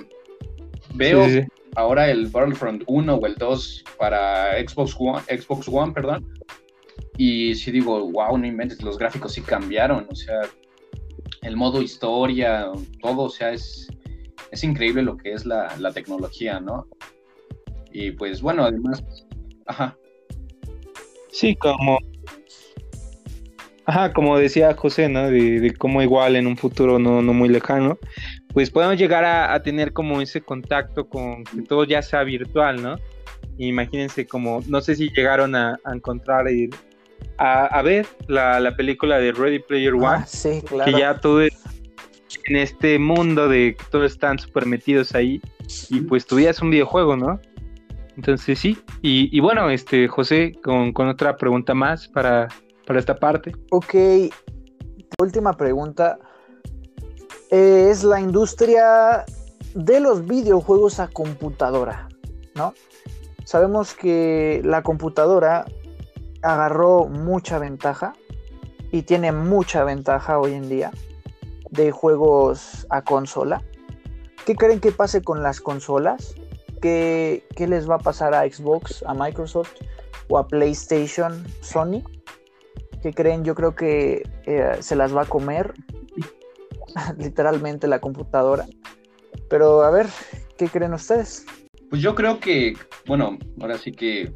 veo 0.95 1.29
sí, 1.29 1.43
ahora 1.77 2.11
el 2.11 2.27
Battlefront 2.27 2.83
1 2.89 3.15
o 3.15 3.27
el 3.27 3.37
2 3.37 3.85
para 4.01 4.59
Xbox 4.59 4.97
One, 4.99 5.23
Xbox 5.29 5.69
One, 5.69 5.93
perdón. 5.93 6.29
Y 7.17 7.55
sí 7.55 7.71
digo, 7.71 8.11
wow, 8.11 8.37
no 8.37 8.45
inventes, 8.49 8.83
los 8.83 8.99
gráficos 8.99 9.35
sí 9.35 9.41
cambiaron, 9.41 10.09
o 10.11 10.17
sea, 10.17 10.41
el 11.43 11.57
modo 11.57 11.83
historia, 11.83 12.67
todo, 13.01 13.23
o 13.23 13.31
sea, 13.31 13.53
es, 13.53 13.89
es 14.51 14.65
increíble 14.65 15.03
lo 15.03 15.17
que 15.17 15.35
es 15.35 15.47
la, 15.47 15.73
la 15.79 15.93
tecnología, 15.93 16.59
¿no? 16.59 16.89
Y 17.93 18.11
pues 18.11 18.43
bueno, 18.43 18.65
además, 18.65 19.05
ajá. 19.67 19.97
Sí, 21.31 21.55
como, 21.55 21.99
ajá, 23.87 24.13
como 24.13 24.39
decía 24.39 24.75
José, 24.75 25.09
¿no? 25.09 25.31
De, 25.31 25.61
de 25.61 25.75
cómo 25.75 26.03
igual 26.03 26.37
en 26.37 26.47
un 26.47 26.57
futuro 26.57 26.99
no, 26.99 27.23
no 27.23 27.33
muy 27.33 27.49
lejano, 27.49 27.99
pues 28.53 28.71
podemos 28.71 28.97
llegar 28.97 29.25
a, 29.25 29.53
a, 29.53 29.63
tener 29.63 29.93
como 29.93 30.21
ese 30.21 30.41
contacto 30.41 31.09
con 31.09 31.45
que 31.45 31.63
todo 31.63 31.85
ya 31.85 32.03
sea 32.03 32.23
virtual, 32.25 32.83
¿no? 32.83 32.97
Imagínense 33.59 34.27
como, 34.27 34.63
no 34.67 34.81
sé 34.81 34.97
si 34.97 35.11
llegaron 35.11 35.55
a, 35.55 35.79
a 35.85 35.95
encontrar 35.95 36.51
y 36.51 36.71
a, 37.39 37.67
a, 37.67 37.83
ver 37.83 38.07
la, 38.27 38.59
la, 38.61 38.77
película 38.77 39.19
de 39.19 39.33
Ready 39.33 39.61
Player 39.61 39.95
One, 39.95 40.07
ah, 40.07 40.27
sí, 40.27 40.63
claro. 40.67 40.91
que 40.91 40.99
ya 40.99 41.21
todo 41.21 41.43
es 41.43 41.53
en 42.47 42.57
este 42.57 42.99
mundo 42.99 43.49
de 43.49 43.77
que 43.79 43.85
todos 43.91 44.13
están 44.13 44.39
súper 44.39 44.67
metidos 44.67 45.15
ahí 45.15 45.41
y 45.89 46.01
pues 46.01 46.27
tu 46.27 46.37
vida 46.37 46.51
es 46.51 46.61
un 46.61 46.71
videojuego, 46.71 47.17
¿no? 47.17 47.41
Entonces 48.17 48.59
sí, 48.59 48.79
y, 49.03 49.37
y 49.37 49.41
bueno, 49.41 49.71
este 49.71 50.07
José, 50.09 50.53
con, 50.63 50.93
con 50.93 51.09
otra 51.09 51.37
pregunta 51.37 51.75
más 51.75 52.07
para, 52.09 52.49
para 52.87 52.99
esta 52.99 53.17
parte. 53.17 53.53
Ok, 53.71 53.95
última 55.19 55.53
pregunta 55.55 56.19
es 57.51 58.05
la 58.05 58.21
industria 58.21 59.25
de 59.75 60.01
los 60.01 60.27
videojuegos 60.27 61.01
a 61.01 61.09
computadora, 61.09 62.09
¿no? 62.55 62.75
Sabemos 63.45 63.95
que 63.95 64.63
la 64.65 64.83
computadora 64.83 65.67
agarró 66.43 67.07
mucha 67.07 67.59
ventaja 67.59 68.15
y 68.91 69.03
tiene 69.03 69.33
mucha 69.33 69.85
ventaja 69.85 70.39
hoy 70.39 70.55
en 70.55 70.69
día 70.69 70.93
de 71.71 71.91
juegos 71.91 72.87
a 72.91 73.03
consola. 73.03 73.63
¿Qué 74.47 74.55
creen 74.55 74.81
que 74.81 74.93
pase 74.93 75.23
con 75.23 75.43
las 75.43 75.61
consolas? 75.61 76.35
¿Qué, 76.81 77.47
qué 77.57 77.67
les 77.67 77.89
va 77.89 77.97
a 77.97 77.99
pasar 77.99 78.35
a 78.35 78.43
Xbox, 78.43 79.03
a 79.07 79.15
Microsoft 79.15 79.73
o 80.29 80.39
a 80.39 80.47
PlayStation, 80.47 81.45
Sony? 81.61 82.03
¿Qué 83.05 83.13
creen? 83.13 83.45
Yo 83.45 83.55
creo 83.55 83.75
que 83.75 84.23
eh, 84.47 84.79
se 84.81 84.97
las 84.97 85.15
va 85.15 85.25
a 85.25 85.27
comer 85.27 85.75
literalmente 87.19 87.87
la 87.87 88.01
computadora. 88.01 88.65
Pero 89.51 89.83
a 89.83 89.91
ver, 89.91 90.07
¿qué 90.57 90.69
creen 90.69 90.95
ustedes? 90.95 91.45
Pues 91.91 92.01
yo 92.01 92.15
creo 92.15 92.41
que, 92.41 92.73
bueno, 93.07 93.39
ahora 93.61 93.77
sí 93.77 93.93
que 93.93 94.33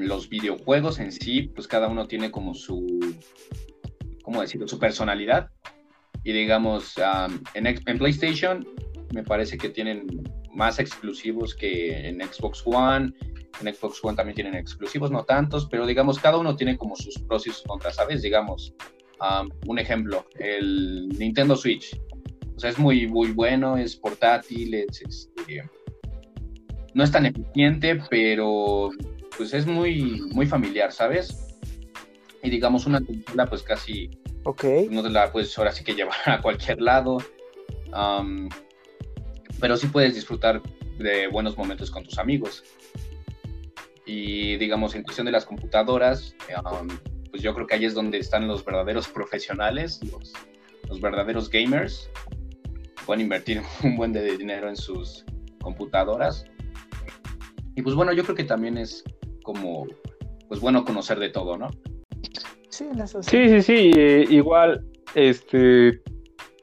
los 0.00 0.28
videojuegos 0.28 0.98
en 0.98 1.12
sí, 1.12 1.42
pues 1.54 1.68
cada 1.68 1.86
uno 1.86 2.08
tiene 2.08 2.32
como 2.32 2.54
su, 2.54 2.84
¿cómo 4.24 4.40
decirlo? 4.40 4.66
Su 4.66 4.80
personalidad. 4.80 5.52
Y 6.24 6.32
digamos, 6.32 6.94
en 7.54 7.98
PlayStation 7.98 8.66
me 9.14 9.22
parece 9.22 9.56
que 9.58 9.68
tienen 9.68 10.08
más 10.56 10.78
exclusivos 10.78 11.54
que 11.54 12.08
en 12.08 12.20
Xbox 12.20 12.62
One. 12.64 13.12
En 13.60 13.74
Xbox 13.74 14.00
One 14.02 14.16
también 14.16 14.34
tienen 14.34 14.54
exclusivos, 14.54 15.10
no 15.10 15.24
tantos, 15.24 15.66
pero 15.70 15.86
digamos, 15.86 16.18
cada 16.18 16.36
uno 16.36 16.56
tiene 16.56 16.76
como 16.76 16.96
sus 16.96 17.18
pros 17.20 17.46
y 17.46 17.50
sus 17.50 17.62
contras, 17.62 17.94
¿sabes? 17.94 18.20
Digamos, 18.22 18.74
Um, 19.20 19.48
un 19.66 19.78
ejemplo, 19.78 20.26
el 20.38 21.08
Nintendo 21.18 21.56
Switch. 21.56 21.98
O 22.54 22.60
sea, 22.60 22.70
es 22.70 22.78
muy, 22.78 23.06
muy 23.06 23.32
bueno, 23.32 23.76
es 23.76 23.96
portátil, 23.96 24.74
es, 24.74 25.02
este, 25.02 25.62
no 26.94 27.04
es 27.04 27.10
tan 27.10 27.26
eficiente, 27.26 28.00
pero 28.10 28.90
pues 29.36 29.54
es 29.54 29.66
muy, 29.66 30.22
muy 30.32 30.46
familiar, 30.46 30.92
¿sabes? 30.92 31.58
Y 32.42 32.50
digamos 32.50 32.86
una 32.86 33.00
consola 33.00 33.46
pues 33.46 33.62
casi 33.62 34.10
okay. 34.44 34.88
no 34.88 35.02
te 35.02 35.10
la 35.10 35.30
puedes 35.32 35.56
ahora 35.58 35.72
sí 35.72 35.84
que 35.84 35.94
llevar 35.94 36.16
a 36.26 36.40
cualquier 36.40 36.80
lado, 36.80 37.18
pero 39.60 39.76
sí 39.76 39.86
puedes 39.86 40.14
disfrutar 40.14 40.62
de 40.98 41.28
buenos 41.28 41.56
momentos 41.56 41.90
con 41.90 42.04
tus 42.04 42.18
amigos. 42.18 42.64
Y 44.04 44.56
digamos, 44.56 44.94
en 44.94 45.02
cuestión 45.02 45.26
de 45.26 45.32
las 45.32 45.44
computadoras, 45.44 46.34
pues 47.30 47.42
yo 47.42 47.54
creo 47.54 47.66
que 47.66 47.74
ahí 47.74 47.84
es 47.84 47.94
donde 47.94 48.18
están 48.18 48.46
los 48.46 48.64
verdaderos 48.64 49.08
profesionales, 49.08 50.00
los, 50.10 50.32
los 50.88 51.00
verdaderos 51.00 51.50
gamers. 51.50 52.08
Pueden 53.04 53.22
invertir 53.22 53.62
un 53.82 53.96
buen 53.96 54.12
de 54.12 54.36
dinero 54.36 54.68
en 54.68 54.76
sus 54.76 55.24
computadoras. 55.60 56.44
Y 57.74 57.82
pues 57.82 57.94
bueno, 57.94 58.12
yo 58.12 58.22
creo 58.22 58.36
que 58.36 58.44
también 58.44 58.78
es 58.78 59.04
como, 59.42 59.86
pues 60.48 60.60
bueno 60.60 60.84
conocer 60.84 61.18
de 61.18 61.28
todo, 61.28 61.58
¿no? 61.58 61.68
Sí, 62.70 62.86
eso 63.02 63.22
sí. 63.22 63.30
Sí, 63.30 63.48
sí, 63.48 63.62
sí. 63.62 63.90
Eh, 63.96 64.24
igual, 64.30 64.86
este, 65.14 66.00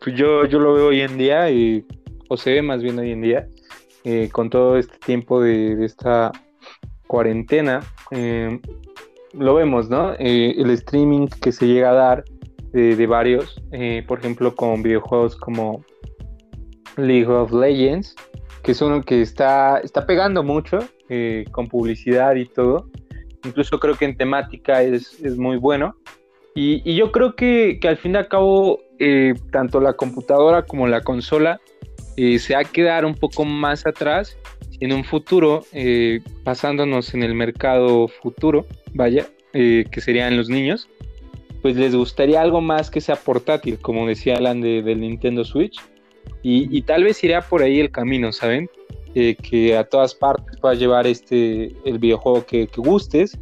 pues 0.01 0.15
yo, 0.15 0.45
yo 0.45 0.59
lo 0.59 0.73
veo 0.73 0.87
hoy 0.87 1.01
en 1.01 1.17
día, 1.17 1.51
y, 1.51 1.85
o 2.33 2.37
se 2.37 2.51
ve 2.51 2.61
más 2.63 2.81
bien 2.81 2.97
hoy 2.97 3.11
en 3.11 3.21
día, 3.21 3.47
eh, 4.03 4.27
con 4.31 4.49
todo 4.49 4.77
este 4.77 4.97
tiempo 4.97 5.39
de, 5.39 5.85
esta 5.85 6.31
cuarentena, 7.05 7.81
eh, 8.09 8.59
lo 9.33 9.53
vemos, 9.55 9.87
¿no? 9.89 10.13
el 10.13 10.69
streaming 10.71 11.27
que 11.27 11.51
se 11.51 11.67
llega 11.67 11.91
a 11.91 11.93
dar 11.93 12.23
de, 12.71 13.05
varios, 13.05 13.61
por 14.07 14.17
ejemplo, 14.19 14.55
con 14.55 14.81
videojuegos 14.81 15.35
como 15.35 15.83
League 16.97 17.27
of 17.27 17.51
Legends, 17.51 18.15
que 18.63 18.71
es 18.71 18.81
uno 18.81 19.03
que 19.03 19.21
está, 19.21 19.77
está 19.79 20.07
pegando 20.07 20.41
mucho 20.41 20.79
con 21.51 21.67
publicidad 21.67 22.35
y 22.35 22.45
todo. 22.45 22.89
Incluso 23.45 23.79
creo 23.79 23.95
que 23.95 24.05
en 24.05 24.17
temática 24.17 24.81
es, 24.81 25.19
es 25.23 25.37
muy 25.37 25.57
bueno. 25.57 25.95
Y, 26.55 26.81
y, 26.89 26.95
yo 26.95 27.11
creo 27.11 27.35
que, 27.35 27.79
que, 27.81 27.87
al 27.87 27.97
fin 27.97 28.13
y 28.13 28.17
al 28.17 28.27
cabo, 28.27 28.79
eh, 28.99 29.33
tanto 29.51 29.81
la 29.81 29.93
computadora 29.93 30.63
como 30.63 30.87
la 30.87 31.01
consola 31.01 31.59
eh, 32.17 32.39
se 32.39 32.53
va 32.53 32.61
a 32.61 32.63
quedar 32.63 33.05
un 33.05 33.15
poco 33.15 33.45
más 33.45 33.85
atrás 33.85 34.37
en 34.79 34.93
un 34.93 35.03
futuro, 35.03 35.65
eh, 35.71 36.21
pasándonos 36.43 37.13
en 37.13 37.23
el 37.23 37.33
mercado 37.35 38.07
futuro, 38.07 38.65
vaya, 38.93 39.27
que 39.53 40.01
serían 40.01 40.35
los 40.35 40.49
niños, 40.49 40.89
pues 41.61 41.75
les 41.75 41.95
gustaría 41.95 42.41
algo 42.41 42.59
más 42.59 42.89
que 42.89 42.99
sea 43.01 43.15
portátil, 43.15 43.77
como 43.77 44.07
decía 44.07 44.35
Alan 44.35 44.61
de, 44.61 44.81
del 44.81 45.01
Nintendo 45.01 45.43
Switch. 45.43 45.79
Y, 46.41 46.75
y, 46.75 46.81
tal 46.81 47.03
vez 47.03 47.23
iría 47.23 47.41
por 47.41 47.61
ahí 47.61 47.79
el 47.79 47.91
camino, 47.91 48.31
¿saben? 48.31 48.67
que 49.13 49.77
a 49.77 49.83
todas 49.83 50.15
partes 50.15 50.57
puedas 50.59 50.79
llevar 50.79 51.05
este, 51.07 51.71
el 51.85 51.99
videojuego 51.99 52.45
que, 52.45 52.67
gustes 52.75 53.37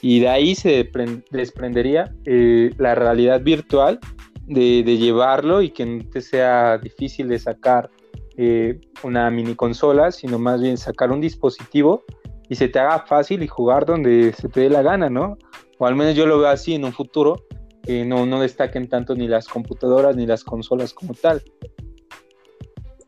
y 0.00 0.20
de 0.20 0.28
ahí 0.28 0.54
se 0.54 0.90
desprendería 1.30 2.12
eh, 2.24 2.70
la 2.76 2.94
realidad 2.94 3.40
virtual 3.40 4.00
de, 4.46 4.82
llevarlo 4.82 5.62
y 5.62 5.70
que 5.70 5.86
no 5.86 6.04
te 6.10 6.20
sea 6.20 6.76
difícil 6.78 7.28
de 7.28 7.38
sacar 7.38 7.88
eh, 8.36 8.80
una 9.02 9.30
mini 9.30 9.54
consola, 9.54 10.10
sino 10.10 10.38
más 10.38 10.60
bien 10.60 10.76
sacar 10.76 11.10
un 11.10 11.20
dispositivo 11.20 12.04
y 12.48 12.54
se 12.54 12.68
te 12.68 12.78
haga 12.78 13.06
fácil 13.06 13.42
y 13.42 13.48
jugar 13.48 13.86
donde 13.86 14.32
se 14.32 14.48
te 14.48 14.60
dé 14.60 14.70
la 14.70 14.82
gana, 14.82 15.08
¿no? 15.08 15.38
O 15.78 15.86
al 15.86 15.96
menos 15.96 16.14
yo 16.14 16.26
lo 16.26 16.38
veo 16.38 16.48
así 16.48 16.74
en 16.74 16.84
un 16.84 16.92
futuro, 16.92 17.44
que 17.82 18.04
no, 18.04 18.26
no 18.26 18.40
destaquen 18.40 18.88
tanto 18.88 19.14
ni 19.14 19.26
las 19.26 19.48
computadoras 19.48 20.16
ni 20.16 20.26
las 20.26 20.44
consolas 20.44 20.94
como 20.94 21.14
tal. 21.14 21.42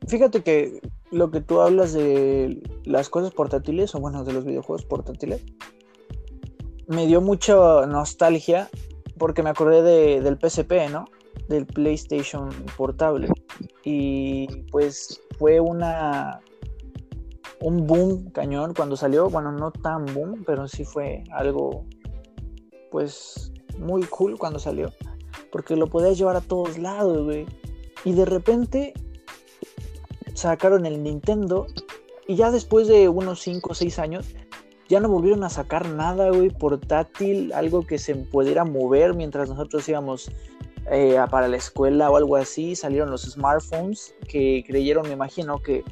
Fíjate 0.08 0.42
que 0.42 0.80
lo 1.10 1.30
que 1.30 1.40
tú 1.40 1.60
hablas 1.60 1.92
de 1.92 2.62
las 2.84 3.08
cosas 3.08 3.32
portátiles, 3.32 3.94
o 3.94 4.00
bueno, 4.00 4.24
de 4.24 4.32
los 4.32 4.44
videojuegos 4.44 4.84
portátiles, 4.84 5.44
me 6.86 7.06
dio 7.06 7.20
mucha 7.20 7.86
nostalgia 7.86 8.68
porque 9.18 9.42
me 9.42 9.50
acordé 9.50 9.82
de, 9.82 10.20
del 10.20 10.38
PSP, 10.38 10.90
¿no? 10.90 11.06
Del 11.48 11.66
PlayStation 11.66 12.50
portable. 12.76 13.28
Y 13.84 14.46
pues 14.70 15.20
fue 15.38 15.60
una 15.60 16.40
un 17.60 17.86
boom 17.86 18.30
cañón 18.30 18.74
cuando 18.74 18.96
salió. 18.96 19.28
Bueno, 19.30 19.52
no 19.52 19.70
tan 19.70 20.06
boom, 20.06 20.44
pero 20.46 20.68
sí 20.68 20.84
fue 20.84 21.24
algo 21.32 21.84
pues 22.90 23.52
muy 23.78 24.02
cool 24.04 24.38
cuando 24.38 24.58
salió. 24.58 24.92
Porque 25.50 25.76
lo 25.76 25.88
podías 25.88 26.18
llevar 26.18 26.36
a 26.36 26.40
todos 26.40 26.78
lados, 26.78 27.24
güey. 27.24 27.46
Y 28.04 28.12
de 28.12 28.24
repente 28.24 28.94
sacaron 30.34 30.84
el 30.84 31.02
Nintendo 31.02 31.66
y 32.26 32.36
ya 32.36 32.50
después 32.50 32.88
de 32.88 33.08
unos 33.08 33.40
5 33.40 33.70
o 33.70 33.74
6 33.74 33.98
años 33.98 34.26
ya 34.88 35.00
no 35.00 35.08
volvieron 35.08 35.44
a 35.44 35.48
sacar 35.48 35.88
nada, 35.88 36.30
güey, 36.30 36.50
portátil, 36.50 37.52
algo 37.52 37.86
que 37.86 37.98
se 37.98 38.14
pudiera 38.14 38.64
mover 38.64 39.14
mientras 39.14 39.48
nosotros 39.48 39.88
íbamos 39.88 40.30
eh, 40.90 41.16
para 41.30 41.48
la 41.48 41.56
escuela 41.56 42.10
o 42.10 42.16
algo 42.16 42.36
así. 42.36 42.76
Salieron 42.76 43.10
los 43.10 43.22
smartphones 43.22 44.14
que 44.28 44.64
creyeron, 44.66 45.06
me 45.06 45.14
imagino, 45.14 45.58
que 45.58 45.84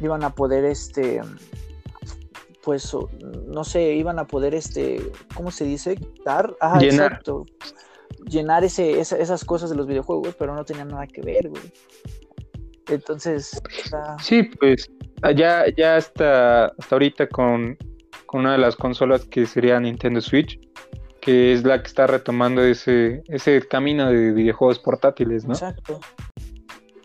iban 0.00 0.24
a 0.24 0.34
poder, 0.34 0.64
este, 0.64 1.20
pues, 2.62 2.96
no 3.46 3.64
sé, 3.64 3.94
iban 3.94 4.18
a 4.18 4.26
poder, 4.26 4.54
este, 4.54 5.12
¿cómo 5.34 5.50
se 5.50 5.64
dice? 5.64 5.98
Dar, 6.24 6.56
ah, 6.60 6.78
llenar. 6.78 7.06
exacto. 7.06 7.46
Llenar 8.26 8.64
ese, 8.64 9.00
esas 9.00 9.44
cosas 9.44 9.70
de 9.70 9.76
los 9.76 9.86
videojuegos, 9.86 10.34
pero 10.38 10.54
no 10.54 10.64
tenían 10.64 10.88
nada 10.88 11.06
que 11.06 11.22
ver, 11.22 11.48
güey. 11.48 11.62
Entonces. 12.88 13.62
Sí, 14.20 14.42
pues 14.58 14.90
ya, 15.34 15.64
ya 15.76 15.96
hasta, 15.96 16.66
hasta 16.66 16.94
ahorita 16.94 17.28
con, 17.28 17.76
una 18.32 18.52
de 18.52 18.58
las 18.58 18.76
consolas 18.76 19.24
que 19.26 19.46
sería 19.46 19.80
Nintendo 19.80 20.20
Switch, 20.20 20.58
que 21.30 21.52
es 21.52 21.62
la 21.62 21.80
que 21.80 21.86
está 21.86 22.08
retomando 22.08 22.60
ese, 22.60 23.22
ese 23.28 23.62
camino 23.68 24.10
de 24.10 24.32
videojuegos 24.32 24.80
portátiles, 24.80 25.44
¿no? 25.44 25.52
Exacto. 25.52 26.00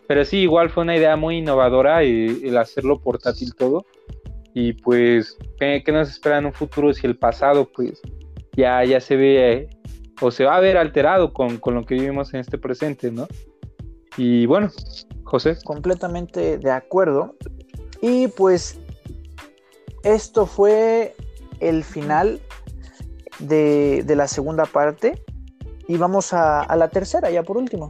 Pero 0.08 0.24
sí, 0.24 0.38
igual 0.38 0.68
fue 0.68 0.82
una 0.82 0.96
idea 0.96 1.14
muy 1.14 1.36
innovadora 1.36 2.02
el, 2.02 2.58
hacerlo 2.58 3.00
portátil 3.00 3.54
todo. 3.54 3.86
Y 4.52 4.72
pues, 4.72 5.38
¿qué, 5.60 5.80
nos 5.92 6.10
espera 6.10 6.38
en 6.38 6.46
un 6.46 6.52
futuro 6.52 6.92
si 6.92 7.06
el 7.06 7.16
pasado, 7.16 7.70
pues, 7.72 8.02
ya, 8.56 8.84
ya 8.84 9.00
se 9.00 9.14
ve 9.14 9.68
o 10.20 10.32
se 10.32 10.42
va 10.42 10.56
a 10.56 10.60
ver 10.60 10.76
alterado 10.76 11.32
con, 11.32 11.58
con 11.58 11.76
lo 11.76 11.84
que 11.84 11.94
vivimos 11.94 12.34
en 12.34 12.40
este 12.40 12.58
presente, 12.58 13.12
¿no? 13.12 13.28
Y 14.16 14.46
bueno, 14.46 14.72
José. 15.22 15.56
Completamente 15.64 16.58
de 16.58 16.70
acuerdo. 16.72 17.36
Y 18.02 18.26
pues 18.26 18.76
esto 20.02 20.46
fue 20.46 21.14
el 21.60 21.84
final 21.84 22.40
de, 23.38 24.04
la 24.16 24.28
segunda 24.28 24.64
parte. 24.66 25.22
Y 25.88 25.96
vamos 25.96 26.32
a, 26.32 26.74
la 26.76 26.88
tercera, 26.88 27.30
ya 27.30 27.42
por 27.42 27.56
último. 27.56 27.88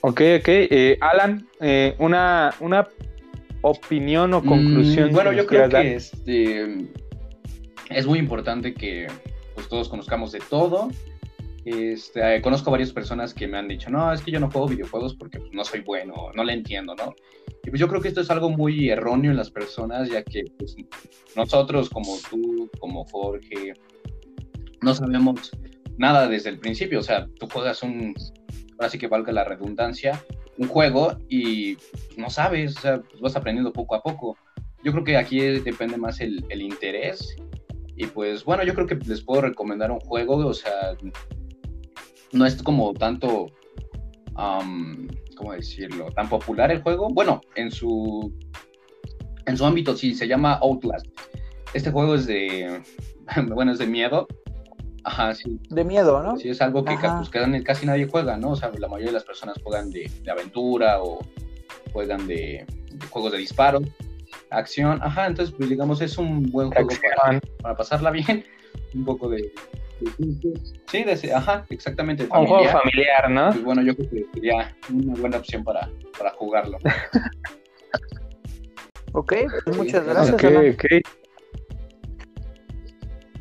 Ok, 0.00 0.20
ok. 0.40 0.48
Eh, 0.48 0.98
Alan, 1.00 1.46
eh, 1.60 1.94
una, 1.98 2.52
una 2.60 2.88
opinión 3.62 4.34
o 4.34 4.42
conclusión. 4.42 5.10
Mm, 5.10 5.14
bueno, 5.14 5.32
yo 5.32 5.46
creo 5.46 5.68
que 5.68 5.94
este, 5.94 6.88
es 7.88 8.06
muy 8.06 8.18
importante 8.18 8.74
que 8.74 9.06
pues, 9.54 9.68
todos 9.68 9.88
conozcamos 9.88 10.32
de 10.32 10.40
todo. 10.40 10.88
Este, 11.64 12.36
eh, 12.36 12.42
conozco 12.42 12.72
varias 12.72 12.92
personas 12.92 13.32
que 13.32 13.46
me 13.46 13.56
han 13.56 13.68
dicho, 13.68 13.88
no, 13.88 14.12
es 14.12 14.20
que 14.20 14.32
yo 14.32 14.40
no 14.40 14.50
juego 14.50 14.68
videojuegos 14.68 15.14
porque 15.14 15.38
pues, 15.38 15.52
no 15.52 15.64
soy 15.64 15.80
bueno, 15.80 16.14
no 16.34 16.42
le 16.42 16.54
entiendo, 16.54 16.94
¿no? 16.96 17.14
Y 17.64 17.70
pues 17.70 17.78
yo 17.78 17.86
creo 17.86 18.00
que 18.00 18.08
esto 18.08 18.20
es 18.20 18.30
algo 18.30 18.50
muy 18.50 18.90
erróneo 18.90 19.30
en 19.30 19.36
las 19.36 19.50
personas, 19.50 20.08
ya 20.08 20.24
que 20.24 20.44
pues, 20.58 20.74
nosotros, 21.36 21.88
como 21.88 22.16
tú, 22.28 22.68
como 22.80 23.04
Jorge, 23.04 23.74
no 24.80 24.94
sabemos 24.94 25.52
nada 25.96 26.26
desde 26.26 26.50
el 26.50 26.58
principio. 26.58 26.98
O 26.98 27.02
sea, 27.04 27.28
tú 27.38 27.46
juegas 27.48 27.84
un, 27.84 28.14
ahora 28.72 28.88
sí 28.88 28.98
que 28.98 29.06
valga 29.06 29.32
la 29.32 29.44
redundancia, 29.44 30.24
un 30.58 30.66
juego 30.66 31.16
y 31.28 31.76
no 32.16 32.28
sabes, 32.28 32.76
o 32.78 32.80
sea, 32.80 33.00
pues, 33.00 33.20
vas 33.20 33.36
aprendiendo 33.36 33.72
poco 33.72 33.94
a 33.94 34.02
poco. 34.02 34.36
Yo 34.82 34.90
creo 34.90 35.04
que 35.04 35.16
aquí 35.16 35.38
depende 35.38 35.96
más 35.96 36.20
el, 36.20 36.44
el 36.48 36.60
interés 36.60 37.36
y 37.94 38.06
pues 38.06 38.44
bueno, 38.44 38.64
yo 38.64 38.74
creo 38.74 38.86
que 38.86 38.96
les 38.96 39.22
puedo 39.22 39.42
recomendar 39.42 39.92
un 39.92 40.00
juego, 40.00 40.36
o 40.36 40.54
sea, 40.54 40.96
no 42.32 42.46
es 42.46 42.62
como 42.62 42.92
tanto, 42.94 43.46
¿cómo 44.34 45.52
decirlo? 45.52 46.10
Tan 46.12 46.28
popular 46.28 46.70
el 46.70 46.82
juego. 46.82 47.08
Bueno, 47.08 47.40
en 47.54 47.70
su, 47.70 48.32
en 49.46 49.56
su 49.56 49.64
ámbito 49.64 49.96
sí, 49.96 50.14
se 50.14 50.26
llama 50.26 50.54
Outlast. 50.54 51.06
Este 51.74 51.90
juego 51.90 52.14
es 52.14 52.26
de, 52.26 52.82
bueno, 53.54 53.72
es 53.72 53.78
de 53.78 53.86
miedo. 53.86 54.26
Ajá, 55.04 55.34
sí. 55.34 55.58
De 55.68 55.84
miedo, 55.84 56.22
¿no? 56.22 56.36
Sí, 56.36 56.48
es 56.48 56.62
algo 56.62 56.84
que 56.84 56.96
pues, 56.96 57.64
casi 57.64 57.86
nadie 57.86 58.06
juega, 58.08 58.36
¿no? 58.36 58.50
O 58.50 58.56
sea, 58.56 58.70
la 58.78 58.86
mayoría 58.86 59.08
de 59.08 59.14
las 59.14 59.24
personas 59.24 59.56
juegan 59.62 59.90
de, 59.90 60.08
aventura 60.30 61.02
o 61.02 61.18
juegan 61.92 62.26
de, 62.28 62.64
de 62.92 63.06
juegos 63.10 63.32
de 63.32 63.38
disparo. 63.38 63.80
acción, 64.50 65.00
ajá, 65.02 65.26
entonces 65.26 65.54
pues 65.56 65.68
digamos 65.68 66.00
es 66.00 66.18
un 66.18 66.50
buen 66.50 66.70
juego 66.70 66.90
para, 67.62 67.76
pasarla 67.76 68.10
bien, 68.10 68.44
un 68.94 69.04
poco 69.04 69.28
de... 69.28 69.52
sí, 70.86 71.04
de, 71.04 71.34
ajá, 71.34 71.64
exactamente. 71.70 72.24
Un 72.24 72.46
juego 72.46 72.68
familiar, 72.68 73.30
¿no? 73.30 73.50
Pues 73.50 73.64
bueno, 73.64 73.82
yo 73.82 73.96
creo 73.96 74.10
que 74.10 74.26
sería 74.34 74.76
una 74.92 75.14
buena 75.14 75.38
opción 75.38 75.64
para, 75.64 75.88
para 76.18 76.30
jugarlo. 76.32 76.78
ok, 79.12 79.34
pues 79.64 79.76
muchas 79.76 80.04
gracias. 80.04 80.34
Okay, 80.34 80.70
okay. 80.70 81.00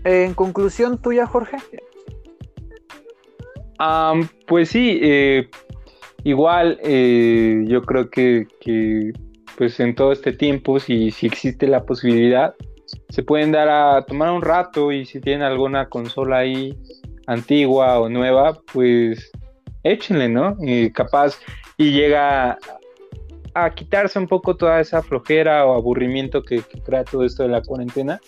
en 0.03 0.33
conclusión 0.33 1.01
tuya, 1.01 1.25
Jorge. 1.25 1.57
pues 4.47 4.69
sí, 4.69 4.99
eh, 5.01 5.49
igual 6.23 6.79
eh, 6.83 7.63
yo 7.67 7.81
creo 7.83 8.09
que, 8.09 8.47
que 8.59 9.11
pues 9.57 9.79
en 9.79 9.95
todo 9.95 10.11
este 10.11 10.31
tiempo, 10.31 10.79
si, 10.79 11.11
si 11.11 11.27
existe 11.27 11.67
la 11.67 11.85
posibilidad, 11.85 12.55
se 13.12 13.24
pueden 13.24 13.52
dar 13.52 13.69
a 13.69 14.04
tomar 14.06 14.32
un 14.32 14.41
rato 14.41 14.91
y 14.91 15.06
si 15.06 15.19
tienen 15.19 15.43
alguna 15.43 15.88
consola 15.89 16.39
ahí 16.39 16.76
antigua 17.28 18.00
o 18.00 18.10
nueva, 18.10 18.60
pues 18.74 19.32
échenle, 19.84 20.30
¿no? 20.30 20.58
capaz 20.93 21.38
y 21.78 21.91
llega 21.91 22.58
a 23.54 23.69
quitarse 23.71 24.17
un 24.17 24.28
poco 24.28 24.56
toda 24.56 24.80
esa 24.80 25.02
flojera 25.02 25.65
o 25.65 25.76
aburrimiento 25.76 26.41
que, 26.43 26.62
crea 26.86 27.04
todo 27.04 27.26
esto 27.26 27.43
de 27.43 27.50
la 27.50 27.62
cuarentena, 27.62 28.19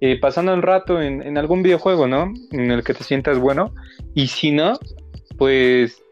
eh, 0.00 0.18
pasando 0.20 0.52
un 0.52 0.62
rato 0.62 1.00
en, 1.00 1.22
en, 1.22 1.38
algún 1.38 1.62
videojuego, 1.62 2.06
¿no? 2.06 2.32
En 2.52 2.70
el 2.70 2.84
que 2.84 2.94
te 2.94 3.02
sientas 3.02 3.38
bueno. 3.38 3.72
Y 4.14 4.28
si 4.28 4.50
no, 4.50 4.78
pues 5.38 6.02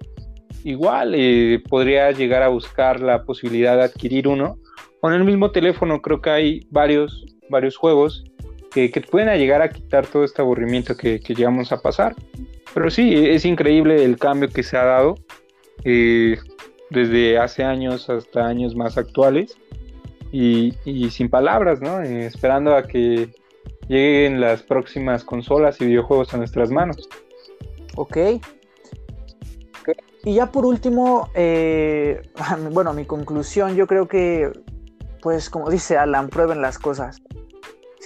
igual 0.67 1.15
eh, 1.15 1.63
podría 1.69 2.11
llegar 2.11 2.43
a 2.43 2.49
buscar 2.49 3.01
la 3.01 3.23
posibilidad 3.25 3.77
de 3.77 3.85
adquirir 3.85 4.27
uno. 4.27 4.59
Con 5.01 5.13
el 5.13 5.25
mismo 5.25 5.53
teléfono 5.53 6.03
creo 6.03 6.21
que 6.21 6.31
hay 6.31 6.67
varios, 6.71 7.25
varios 7.49 7.77
juegos 7.77 8.25
que, 8.73 8.91
pueden 9.11 9.39
llegar 9.39 9.63
a 9.63 9.71
quitar 9.71 10.07
todo 10.07 10.25
este 10.25 10.43
aburrimiento 10.43 10.97
que, 10.97 11.21
que, 11.21 11.35
llegamos 11.35 11.73
a 11.73 11.81
pasar. 11.81 12.15
Pero 12.75 12.91
sí, 12.91 13.15
es 13.15 13.47
increíble 13.47 14.05
el 14.05 14.19
cambio 14.19 14.51
que 14.51 14.63
se 14.63 14.77
ha 14.77 14.85
dado 14.85 15.15
eh, 15.85 16.37
desde 16.91 17.39
hace 17.39 17.65
años 17.65 18.11
hasta 18.11 18.47
años 18.47 18.77
más 18.77 18.99
actuales. 18.99 19.57
Y, 20.31 20.75
y 20.85 21.09
sin 21.11 21.31
palabras, 21.31 21.81
¿no? 21.81 22.03
Eh, 22.03 22.27
esperando 22.27 22.75
a 22.75 22.83
que 22.83 23.31
lleguen 23.89 24.41
las 24.41 24.63
próximas 24.63 25.25
consolas 25.25 25.81
y 25.81 25.87
videojuegos 25.87 26.35
a 26.35 26.37
nuestras 26.37 26.71
manos. 26.71 27.09
Ok, 27.95 28.19
y 30.27 30.35
ya 30.35 30.51
por 30.51 30.67
último, 30.67 31.31
eh, 31.35 32.21
bueno, 32.73 32.93
mi 32.93 33.05
conclusión, 33.05 33.77
yo 33.77 33.87
creo 33.87 34.09
que, 34.09 34.51
pues 35.23 35.49
como 35.49 35.71
dice 35.71 35.97
Alan, 35.97 36.29
prueben 36.31 36.61
las 36.61 36.81
cosas. 36.81 37.23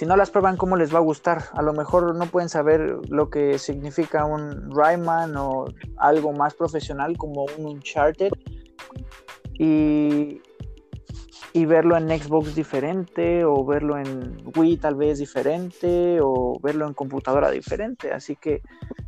Si 0.01 0.07
no 0.07 0.17
las 0.17 0.31
prueban, 0.31 0.57
¿cómo 0.57 0.77
les 0.77 0.91
va 0.91 0.97
a 0.97 1.01
gustar? 1.01 1.43
A 1.53 1.61
lo 1.61 1.73
mejor 1.73 2.15
no 2.15 2.25
pueden 2.25 2.49
saber 2.49 2.97
lo 3.09 3.29
que 3.29 3.59
significa 3.59 4.25
un 4.25 4.71
Rayman 4.75 5.37
o 5.37 5.65
algo 5.95 6.33
más 6.33 6.55
profesional 6.55 7.17
como 7.17 7.45
un 7.59 7.67
Uncharted. 7.67 8.31
Y, 9.59 10.41
verlo 11.53 11.95
en 11.97 12.09
Xbox 12.09 12.55
diferente 12.55 13.45
o 13.45 13.63
verlo 13.63 13.95
en 13.95 14.37
Wii 14.57 14.77
tal 14.77 14.95
vez 14.95 15.19
diferente 15.19 16.17
o 16.19 16.59
verlo 16.63 16.87
en 16.87 16.95
computadora 16.95 17.51
diferente. 17.51 18.11
Así 18.11 18.35
que 18.35 18.63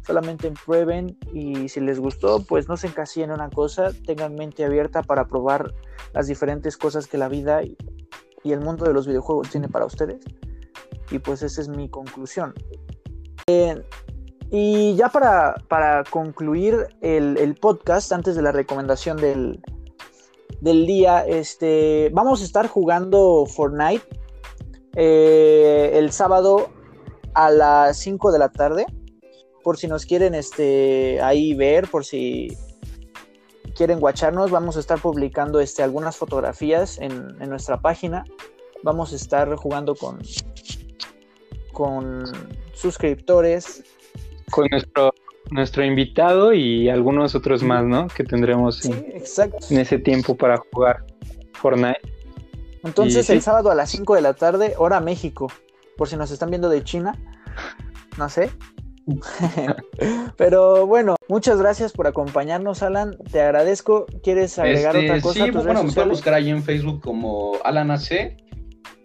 solamente 0.06 0.54
prueben 0.64 1.18
y 1.34 1.70
si 1.70 1.80
les 1.80 2.00
gustó, 2.00 2.46
pues 2.46 2.70
no 2.70 2.78
se 2.78 2.86
encasillen 2.86 3.32
en 3.32 3.38
una 3.38 3.50
cosa, 3.50 3.90
tengan 4.06 4.36
mente 4.36 4.64
abierta 4.64 5.02
para 5.02 5.26
probar 5.26 5.74
las 6.14 6.28
diferentes 6.28 6.78
cosas 6.78 7.08
que 7.08 7.18
la 7.18 7.30
vida 7.30 7.64
y, 7.64 7.76
el 8.44 8.60
mundo 8.60 8.86
de 8.86 8.94
los 8.94 9.08
videojuegos 9.08 9.50
tiene 9.50 9.70
para 9.70 9.86
ustedes. 9.86 10.24
Y 11.14 11.20
pues 11.20 11.44
esa 11.44 11.62
es 11.62 11.70
mi 11.70 11.90
conclusión. 11.90 12.56
Eh, 13.46 13.82
y 14.50 14.96
ya 14.96 15.10
para, 15.10 15.56
para 15.68 16.04
concluir 16.04 16.88
el, 17.02 17.56
podcast, 17.62 18.12
antes 18.12 18.36
de 18.36 18.42
la 18.42 18.52
recomendación 18.52 19.18
del, 19.18 19.62
del 20.60 20.88
día, 20.88 21.24
este, 21.28 22.10
vamos 22.14 22.42
a 22.42 22.46
estar 22.46 22.68
jugando 22.68 23.46
Fortnite 23.46 24.04
eh, 24.96 25.92
el 25.94 26.12
sábado 26.12 26.70
a 27.36 27.52
las 27.52 27.98
5 27.98 28.32
de 28.32 28.40
la 28.40 28.50
tarde. 28.50 28.86
Por 29.64 29.78
si 29.78 29.88
nos 29.88 30.06
quieren 30.08 30.34
este, 30.34 31.22
ahí 31.22 31.54
ver, 31.54 31.88
por 31.90 32.06
si 32.06 32.58
quieren 33.76 34.00
guacharnos, 34.00 34.50
vamos 34.50 34.78
a 34.78 34.80
estar 34.80 35.00
publicando 35.00 35.60
este, 35.60 35.84
algunas 35.84 36.18
fotografías 36.18 36.98
en 36.98 37.38
nuestra 37.50 37.82
página. 37.82 38.24
Vamos 38.84 39.14
a 39.14 39.16
estar 39.16 39.56
jugando 39.56 39.96
con, 39.96 40.20
con 41.74 42.24
suscriptores. 42.74 43.84
Con 44.50 44.68
nuestro 44.72 45.14
nuestro 45.52 45.84
invitado 45.84 46.54
y 46.54 46.90
algunos 46.90 47.36
otros 47.36 47.64
más, 47.64 47.84
¿no? 47.84 48.08
Que 48.08 48.24
tendremos 48.24 48.86
en, 48.86 49.22
ese 49.78 50.00
tiempo 50.00 50.36
para 50.36 50.58
jugar 50.58 51.06
Fortnite. 51.54 52.02
Entonces 52.84 53.30
el 53.30 53.42
sábado 53.42 53.72
a 53.72 53.76
las 53.76 53.90
5 53.92 54.16
de 54.16 54.22
la 54.22 54.34
tarde, 54.34 54.74
hora 54.78 55.00
México, 55.00 55.48
por 55.98 56.10
si 56.10 56.18
nos 56.18 56.32
están 56.32 56.50
viendo 56.50 56.70
de 56.70 56.84
China, 56.84 57.18
no 58.18 58.30
sé. 58.30 58.52
Pero 60.38 60.88
bueno, 60.88 61.16
muchas 61.28 61.60
gracias 61.60 61.92
por 61.92 62.08
acompañarnos, 62.08 62.84
Alan. 62.84 63.18
Te 63.32 63.42
agradezco. 63.42 64.06
¿Quieres 64.24 64.58
agregar 64.60 64.96
este, 64.96 65.10
otra 65.10 65.22
cosa? 65.22 65.46
Sí, 65.46 65.52
bueno, 65.52 65.84
me 65.84 65.92
pueden 65.92 66.10
buscar 66.10 66.34
ahí 66.34 66.50
en 66.50 66.64
Facebook 66.64 67.02
como 67.02 67.54
Alan 67.64 67.92
AC 67.92 68.38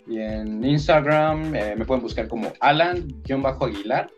y 0.08 0.20
en 0.20 0.64
Instagram 0.64 1.54
eh, 1.54 1.74
me 1.76 1.84
pueden 1.84 2.02
buscar 2.02 2.28
como 2.28 2.52
Alan-Aguilar. 2.60 4.10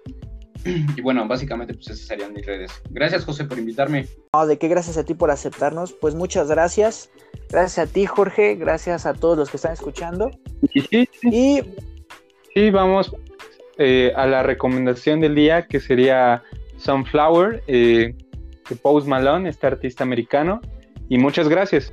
Y 0.96 1.00
bueno, 1.00 1.26
básicamente 1.26 1.72
pues 1.72 1.88
esas 1.88 2.06
serían 2.06 2.34
mis 2.34 2.44
redes. 2.44 2.70
Gracias 2.90 3.24
José 3.24 3.44
por 3.44 3.58
invitarme. 3.58 4.06
No, 4.34 4.46
de 4.46 4.58
qué 4.58 4.68
gracias 4.68 4.98
a 4.98 5.04
ti 5.04 5.14
por 5.14 5.30
aceptarnos. 5.30 5.94
Pues 5.94 6.14
muchas 6.14 6.48
gracias. 6.48 7.10
Gracias 7.48 7.88
a 7.88 7.90
ti 7.90 8.04
Jorge, 8.04 8.56
gracias 8.56 9.06
a 9.06 9.14
todos 9.14 9.38
los 9.38 9.48
que 9.48 9.56
están 9.56 9.72
escuchando. 9.72 10.30
Sí, 10.70 10.82
sí, 10.90 11.08
Y 11.22 11.62
sí, 12.54 12.70
vamos 12.70 13.16
eh, 13.78 14.12
a 14.14 14.26
la 14.26 14.42
recomendación 14.42 15.20
del 15.20 15.34
día 15.34 15.66
que 15.66 15.80
sería 15.80 16.42
Sunflower 16.76 17.62
eh, 17.66 18.14
de 18.68 18.76
Post 18.76 19.06
Malone, 19.06 19.48
este 19.48 19.66
artista 19.66 20.04
americano. 20.04 20.60
Y 21.08 21.16
muchas 21.16 21.48
gracias. 21.48 21.90